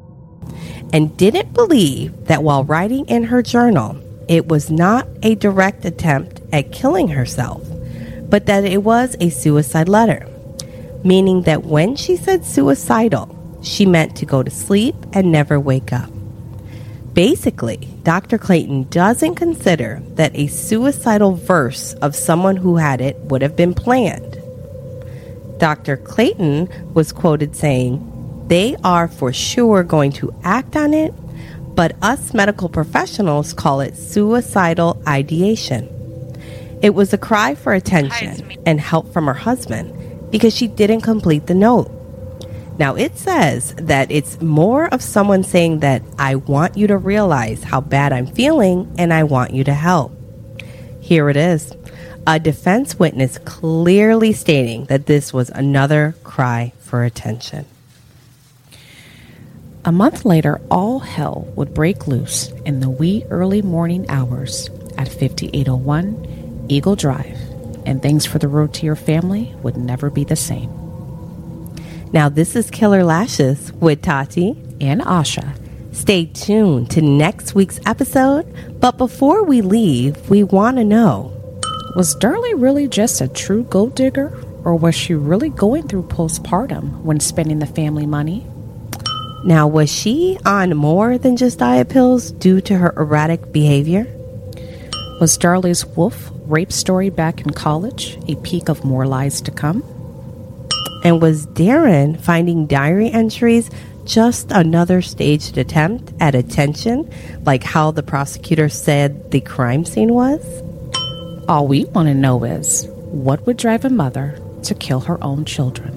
and 0.92 1.16
didn't 1.16 1.54
believe 1.54 2.26
that 2.26 2.44
while 2.44 2.62
writing 2.62 3.04
in 3.09 3.24
her 3.24 3.42
journal, 3.42 4.00
it 4.28 4.46
was 4.46 4.70
not 4.70 5.09
a 5.24 5.35
direct 5.35 5.85
attempt 5.85 6.40
at 6.52 6.70
killing 6.70 7.09
herself, 7.09 7.66
but 8.28 8.46
that 8.46 8.64
it 8.64 8.85
was 8.85 9.16
a 9.18 9.28
suicide 9.28 9.88
letter, 9.88 10.24
meaning 11.02 11.42
that 11.42 11.64
when 11.64 11.96
she 11.96 12.14
said 12.14 12.44
suicidal, 12.44 13.59
she 13.61 13.87
meant 13.87 14.14
to 14.18 14.24
go 14.24 14.44
to 14.44 14.50
sleep 14.52 14.94
and 15.14 15.33
never 15.33 15.59
wake 15.59 15.92
up. 15.92 16.12
Basically, 17.14 17.88
Dr. 18.04 18.38
Clayton 18.38 18.84
doesn't 18.84 19.34
consider 19.34 20.00
that 20.14 20.34
a 20.34 20.46
suicidal 20.46 21.34
verse 21.34 21.94
of 21.94 22.14
someone 22.14 22.56
who 22.56 22.76
had 22.76 23.00
it 23.00 23.16
would 23.18 23.42
have 23.42 23.56
been 23.56 23.74
planned. 23.74 24.38
Dr. 25.58 25.96
Clayton 25.96 26.68
was 26.94 27.12
quoted 27.12 27.56
saying, 27.56 28.44
They 28.46 28.76
are 28.84 29.08
for 29.08 29.32
sure 29.32 29.82
going 29.82 30.12
to 30.12 30.32
act 30.44 30.76
on 30.76 30.94
it, 30.94 31.12
but 31.74 31.96
us 32.00 32.32
medical 32.32 32.68
professionals 32.68 33.52
call 33.52 33.80
it 33.80 33.96
suicidal 33.96 35.02
ideation. 35.06 35.88
It 36.82 36.94
was 36.94 37.12
a 37.12 37.18
cry 37.18 37.56
for 37.56 37.74
attention 37.74 38.56
and 38.64 38.80
help 38.80 39.12
from 39.12 39.26
her 39.26 39.34
husband 39.34 40.30
because 40.30 40.56
she 40.56 40.68
didn't 40.68 41.02
complete 41.02 41.46
the 41.46 41.54
note. 41.54 41.90
Now, 42.80 42.94
it 42.94 43.18
says 43.18 43.74
that 43.76 44.10
it's 44.10 44.40
more 44.40 44.86
of 44.86 45.02
someone 45.02 45.44
saying 45.44 45.80
that 45.80 46.02
I 46.18 46.36
want 46.36 46.78
you 46.78 46.86
to 46.86 46.96
realize 46.96 47.62
how 47.62 47.82
bad 47.82 48.10
I'm 48.10 48.26
feeling 48.26 48.90
and 48.96 49.12
I 49.12 49.24
want 49.24 49.52
you 49.52 49.64
to 49.64 49.74
help. 49.74 50.18
Here 50.98 51.28
it 51.28 51.36
is 51.36 51.74
a 52.26 52.40
defense 52.40 52.98
witness 52.98 53.36
clearly 53.36 54.32
stating 54.32 54.86
that 54.86 55.04
this 55.04 55.30
was 55.30 55.50
another 55.50 56.14
cry 56.24 56.72
for 56.78 57.04
attention. 57.04 57.66
A 59.84 59.92
month 59.92 60.24
later, 60.24 60.58
all 60.70 61.00
hell 61.00 61.52
would 61.56 61.74
break 61.74 62.06
loose 62.06 62.48
in 62.64 62.80
the 62.80 62.88
wee 62.88 63.26
early 63.28 63.60
morning 63.60 64.08
hours 64.08 64.70
at 64.96 65.08
5801 65.08 66.66
Eagle 66.70 66.96
Drive, 66.96 67.38
and 67.84 68.00
things 68.00 68.24
for 68.24 68.38
the 68.38 68.80
your 68.82 68.96
family 68.96 69.54
would 69.62 69.76
never 69.76 70.08
be 70.08 70.24
the 70.24 70.36
same. 70.36 70.79
Now, 72.12 72.28
this 72.28 72.56
is 72.56 72.72
Killer 72.72 73.04
Lashes 73.04 73.72
with 73.74 74.02
Tati 74.02 74.50
and 74.80 75.00
Asha. 75.02 75.56
Stay 75.94 76.24
tuned 76.24 76.90
to 76.90 77.00
next 77.00 77.54
week's 77.54 77.78
episode, 77.86 78.52
but 78.80 78.98
before 78.98 79.44
we 79.44 79.60
leave, 79.60 80.28
we 80.28 80.42
want 80.42 80.78
to 80.78 80.84
know 80.84 81.32
Was 81.94 82.16
Darlie 82.16 82.60
really 82.60 82.88
just 82.88 83.20
a 83.20 83.28
true 83.28 83.62
gold 83.62 83.94
digger, 83.94 84.36
or 84.64 84.74
was 84.74 84.96
she 84.96 85.14
really 85.14 85.50
going 85.50 85.86
through 85.86 86.08
postpartum 86.08 87.00
when 87.02 87.20
spending 87.20 87.60
the 87.60 87.66
family 87.66 88.06
money? 88.06 88.44
Now, 89.44 89.68
was 89.68 89.88
she 89.88 90.36
on 90.44 90.76
more 90.76 91.16
than 91.16 91.36
just 91.36 91.60
diet 91.60 91.90
pills 91.90 92.32
due 92.32 92.60
to 92.62 92.76
her 92.76 92.92
erratic 92.96 93.52
behavior? 93.52 94.04
Was 95.20 95.38
Darlie's 95.38 95.86
wolf 95.86 96.32
rape 96.46 96.72
story 96.72 97.08
back 97.10 97.40
in 97.40 97.50
college 97.50 98.18
a 98.26 98.34
peak 98.36 98.68
of 98.68 98.84
more 98.84 99.06
lies 99.06 99.40
to 99.42 99.52
come? 99.52 99.84
And 101.02 101.22
was 101.22 101.46
Darin 101.46 102.18
finding 102.18 102.66
diary 102.66 103.10
entries 103.10 103.70
just 104.04 104.50
another 104.50 105.00
staged 105.02 105.56
attempt 105.56 106.12
at 106.20 106.34
attention, 106.34 107.10
like 107.44 107.62
how 107.62 107.90
the 107.90 108.02
prosecutor 108.02 108.68
said 108.68 109.30
the 109.30 109.40
crime 109.40 109.84
scene 109.84 110.12
was? 110.12 110.44
All 111.48 111.66
we 111.66 111.84
want 111.86 112.08
to 112.08 112.14
know 112.14 112.44
is 112.44 112.86
what 112.88 113.46
would 113.46 113.56
drive 113.56 113.84
a 113.84 113.90
mother 113.90 114.38
to 114.64 114.74
kill 114.74 115.00
her 115.00 115.22
own 115.22 115.44
children? 115.44 115.96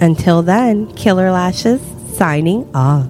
Until 0.00 0.42
then, 0.42 0.92
Killer 0.94 1.30
Lashes 1.30 1.80
signing 2.16 2.68
off. 2.74 3.08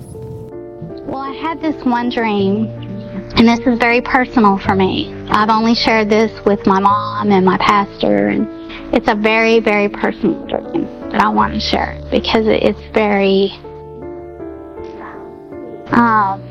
Well, 1.07 1.23
I 1.23 1.35
had 1.35 1.61
this 1.61 1.83
one 1.85 2.11
dream, 2.11 2.67
and 2.67 3.49
this 3.49 3.61
is 3.61 3.79
very 3.79 4.03
personal 4.03 4.59
for 4.59 4.75
me. 4.75 5.13
I've 5.29 5.51
only 5.51 5.75
shared 5.75 6.11
this 6.11 6.33
with 6.45 6.67
my 6.67 6.79
mom 6.79 7.33
and 7.33 7.45
my 7.47 7.59
pastor, 7.59 8.29
and 8.29 8.47
it's 8.95 9.09
a 9.09 9.15
very, 9.15 9.61
very 9.61 9.89
personal 9.89 10.47
dream 10.47 11.02
that 11.13 11.21
I 11.21 11.29
want 11.29 11.53
to 11.55 11.61
share 11.61 12.01
because 12.11 12.47
it's 12.49 12.81
very, 12.95 13.51
um, 15.93 16.43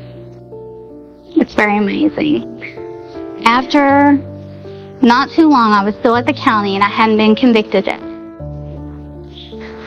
it's 1.36 1.54
very 1.54 1.76
amazing. 1.78 3.42
After 3.44 4.12
not 5.02 5.30
too 5.30 5.48
long, 5.48 5.72
I 5.72 5.84
was 5.84 5.96
still 5.96 6.14
at 6.14 6.26
the 6.26 6.32
county 6.32 6.76
and 6.76 6.84
I 6.84 6.88
hadn't 6.88 7.16
been 7.16 7.34
convicted 7.34 7.86
yet. 7.86 8.00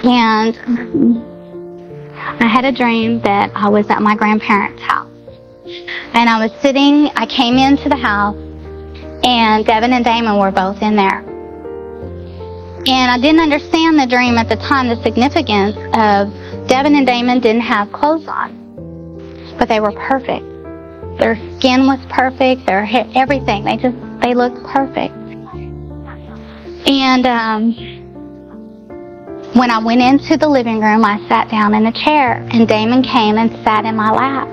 And 0.03 0.55
I 2.41 2.47
had 2.47 2.65
a 2.65 2.71
dream 2.71 3.21
that 3.21 3.51
I 3.55 3.69
was 3.69 3.89
at 3.89 4.01
my 4.01 4.15
grandparents' 4.15 4.81
house. 4.83 5.09
And 6.13 6.29
I 6.29 6.45
was 6.45 6.51
sitting, 6.61 7.07
I 7.15 7.25
came 7.25 7.55
into 7.55 7.87
the 7.87 7.95
house, 7.95 8.35
and 9.23 9.65
Devin 9.65 9.93
and 9.93 10.03
Damon 10.03 10.37
were 10.37 10.51
both 10.51 10.81
in 10.81 10.95
there. 10.95 11.34
And 12.87 13.09
I 13.09 13.17
didn't 13.19 13.41
understand 13.41 13.97
the 13.97 14.05
dream 14.05 14.37
at 14.37 14.47
the 14.47 14.57
time, 14.57 14.87
the 14.89 15.01
significance 15.01 15.75
of 15.97 16.29
Devin 16.67 16.95
and 16.95 17.07
Damon 17.07 17.39
didn't 17.39 17.63
have 17.63 17.91
clothes 17.91 18.27
on, 18.27 19.55
but 19.57 19.67
they 19.67 19.79
were 19.79 19.91
perfect. 19.91 20.45
Their 21.17 21.35
skin 21.57 21.87
was 21.87 21.99
perfect, 22.09 22.67
their 22.67 22.85
hair, 22.85 23.09
everything. 23.15 23.63
They 23.63 23.77
just, 23.77 23.97
they 24.21 24.35
looked 24.35 24.63
perfect. 24.67 25.15
And 26.85 27.25
um, 27.25 27.73
when 29.55 29.71
I 29.71 29.83
went 29.83 30.01
into 30.01 30.37
the 30.37 30.47
living 30.47 30.79
room, 30.79 31.03
I 31.03 31.17
sat 31.27 31.49
down 31.49 31.73
in 31.73 31.87
a 31.87 31.91
chair, 31.91 32.33
and 32.51 32.67
Damon 32.67 33.01
came 33.01 33.39
and 33.39 33.49
sat 33.63 33.85
in 33.85 33.95
my 33.95 34.11
lap. 34.11 34.47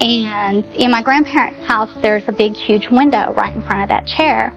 And 0.00 0.64
in 0.76 0.90
my 0.90 1.02
grandparents' 1.02 1.66
house, 1.66 1.90
there's 2.00 2.26
a 2.28 2.32
big, 2.32 2.54
huge 2.54 2.88
window 2.88 3.34
right 3.34 3.54
in 3.54 3.60
front 3.62 3.82
of 3.82 3.88
that 3.90 4.06
chair. 4.06 4.56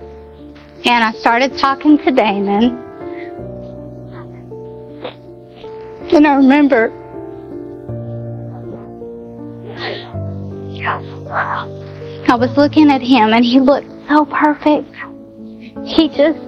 And 0.84 1.04
I 1.04 1.12
started 1.14 1.58
talking 1.58 1.98
to 2.00 2.12
Damon. 2.12 2.78
And 6.14 6.28
I 6.28 6.36
remember 6.36 6.92
I 12.28 12.36
was 12.36 12.58
looking 12.58 12.90
at 12.90 13.02
him 13.02 13.34
and 13.34 13.46
he 13.46 13.60
looked 13.60 13.88
so 14.10 14.26
perfect. 14.26 14.90
He 15.86 16.10
just 16.10 16.40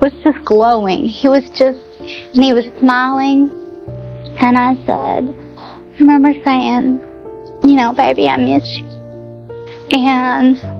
was 0.00 0.12
just 0.24 0.44
glowing. 0.44 1.04
He 1.04 1.28
was 1.28 1.48
just, 1.50 1.78
and 2.00 2.42
he 2.42 2.52
was 2.52 2.64
smiling. 2.80 3.50
And 4.40 4.58
I 4.58 4.74
said, 4.86 5.34
I 5.56 5.98
remember 5.98 6.32
saying, 6.44 7.00
you 7.62 7.76
know, 7.76 7.92
baby, 7.92 8.28
I 8.28 8.36
miss 8.36 8.78
you. 8.78 8.86
And 9.92 10.79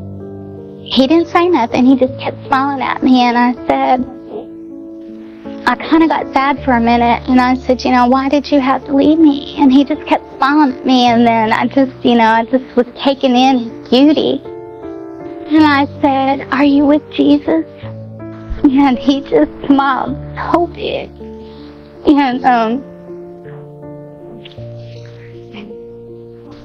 he 0.90 1.06
didn't 1.06 1.28
say 1.28 1.48
nothing. 1.48 1.86
He 1.86 1.96
just 1.96 2.18
kept 2.18 2.36
smiling 2.46 2.82
at 2.82 3.02
me. 3.02 3.22
And 3.22 3.38
I 3.38 3.52
said, 3.66 4.04
I 5.66 5.76
kind 5.76 6.02
of 6.02 6.08
got 6.08 6.32
sad 6.32 6.64
for 6.64 6.72
a 6.72 6.80
minute. 6.80 7.28
And 7.28 7.40
I 7.40 7.54
said, 7.54 7.84
you 7.84 7.92
know, 7.92 8.08
why 8.08 8.28
did 8.28 8.50
you 8.50 8.60
have 8.60 8.84
to 8.86 8.96
leave 8.96 9.18
me? 9.18 9.54
And 9.58 9.70
he 9.70 9.84
just 9.84 10.04
kept 10.06 10.24
smiling 10.36 10.76
at 10.76 10.84
me. 10.84 11.06
And 11.06 11.24
then 11.24 11.52
I 11.52 11.68
just, 11.68 12.04
you 12.04 12.16
know, 12.16 12.24
I 12.24 12.44
just 12.44 12.64
was 12.74 12.86
taking 13.04 13.36
in 13.36 13.58
his 13.58 13.88
beauty. 13.88 14.42
And 14.44 15.64
I 15.64 15.86
said, 16.00 16.48
are 16.52 16.64
you 16.64 16.86
with 16.86 17.08
Jesus? 17.12 17.64
And 18.62 18.98
he 18.98 19.20
just 19.22 19.50
smiled 19.66 20.16
so 20.52 20.66
big. 20.66 21.08
And, 22.06 22.44
um, 22.44 22.89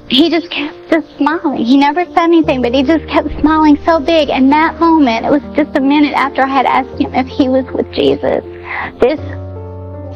he 0.08 0.30
just 0.30 0.50
kept 0.50 0.76
just 0.90 1.16
smiling. 1.16 1.64
He 1.64 1.76
never 1.76 2.04
said 2.04 2.18
anything, 2.18 2.62
but 2.62 2.72
he 2.72 2.82
just 2.82 3.06
kept 3.08 3.28
smiling 3.40 3.76
so 3.84 3.98
big. 3.98 4.30
And 4.30 4.52
that 4.52 4.78
moment, 4.78 5.26
it 5.26 5.30
was 5.30 5.42
just 5.56 5.76
a 5.76 5.80
minute 5.80 6.14
after 6.14 6.42
I 6.42 6.48
had 6.48 6.66
asked 6.66 7.00
him 7.00 7.14
if 7.14 7.26
he 7.26 7.48
was 7.48 7.64
with 7.74 7.90
Jesus. 7.92 8.44
This 9.00 9.20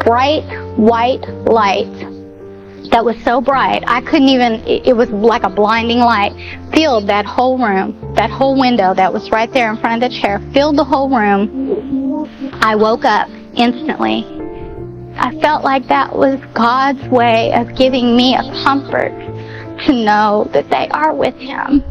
bright 0.05 0.45
white 0.79 1.27
light 1.47 1.93
that 2.91 3.05
was 3.05 3.17
so 3.23 3.41
bright, 3.41 3.85
I 3.87 4.01
couldn't 4.01 4.29
even, 4.29 4.55
it, 4.67 4.97
was 4.97 5.11
like 5.11 5.45
a 5.45 5.51
blinding 5.51 5.99
light, 5.99 6.33
filled 6.73 7.09
that 7.09 7.25
whole 7.25 7.59
room, 7.59 8.15
that 8.15 8.31
whole 8.31 8.59
window 8.59 8.95
that 8.95 9.13
was 9.13 9.31
right 9.31 9.53
there 9.53 9.71
in 9.71 9.77
front 9.79 10.03
of 10.03 10.11
the 10.11 10.19
chair, 10.21 10.41
filled 10.53 10.77
the 10.77 10.85
whole 10.85 11.09
room. 11.09 12.29
I 12.63 12.75
woke 12.75 13.05
up 13.05 13.29
instantly. 13.55 14.25
I 15.17 15.39
felt 15.41 15.63
like 15.63 15.87
that 15.89 16.17
was 16.17 16.41
God's 16.55 17.07
way 17.09 17.53
of 17.53 17.77
giving 17.77 18.17
me 18.17 18.35
a 18.35 18.43
comfort 18.65 19.13
to 19.87 19.93
know 19.93 20.49
that 20.53 20.69
they 20.71 20.89
are 20.89 21.15
with 21.15 21.35
Him. 21.37 21.85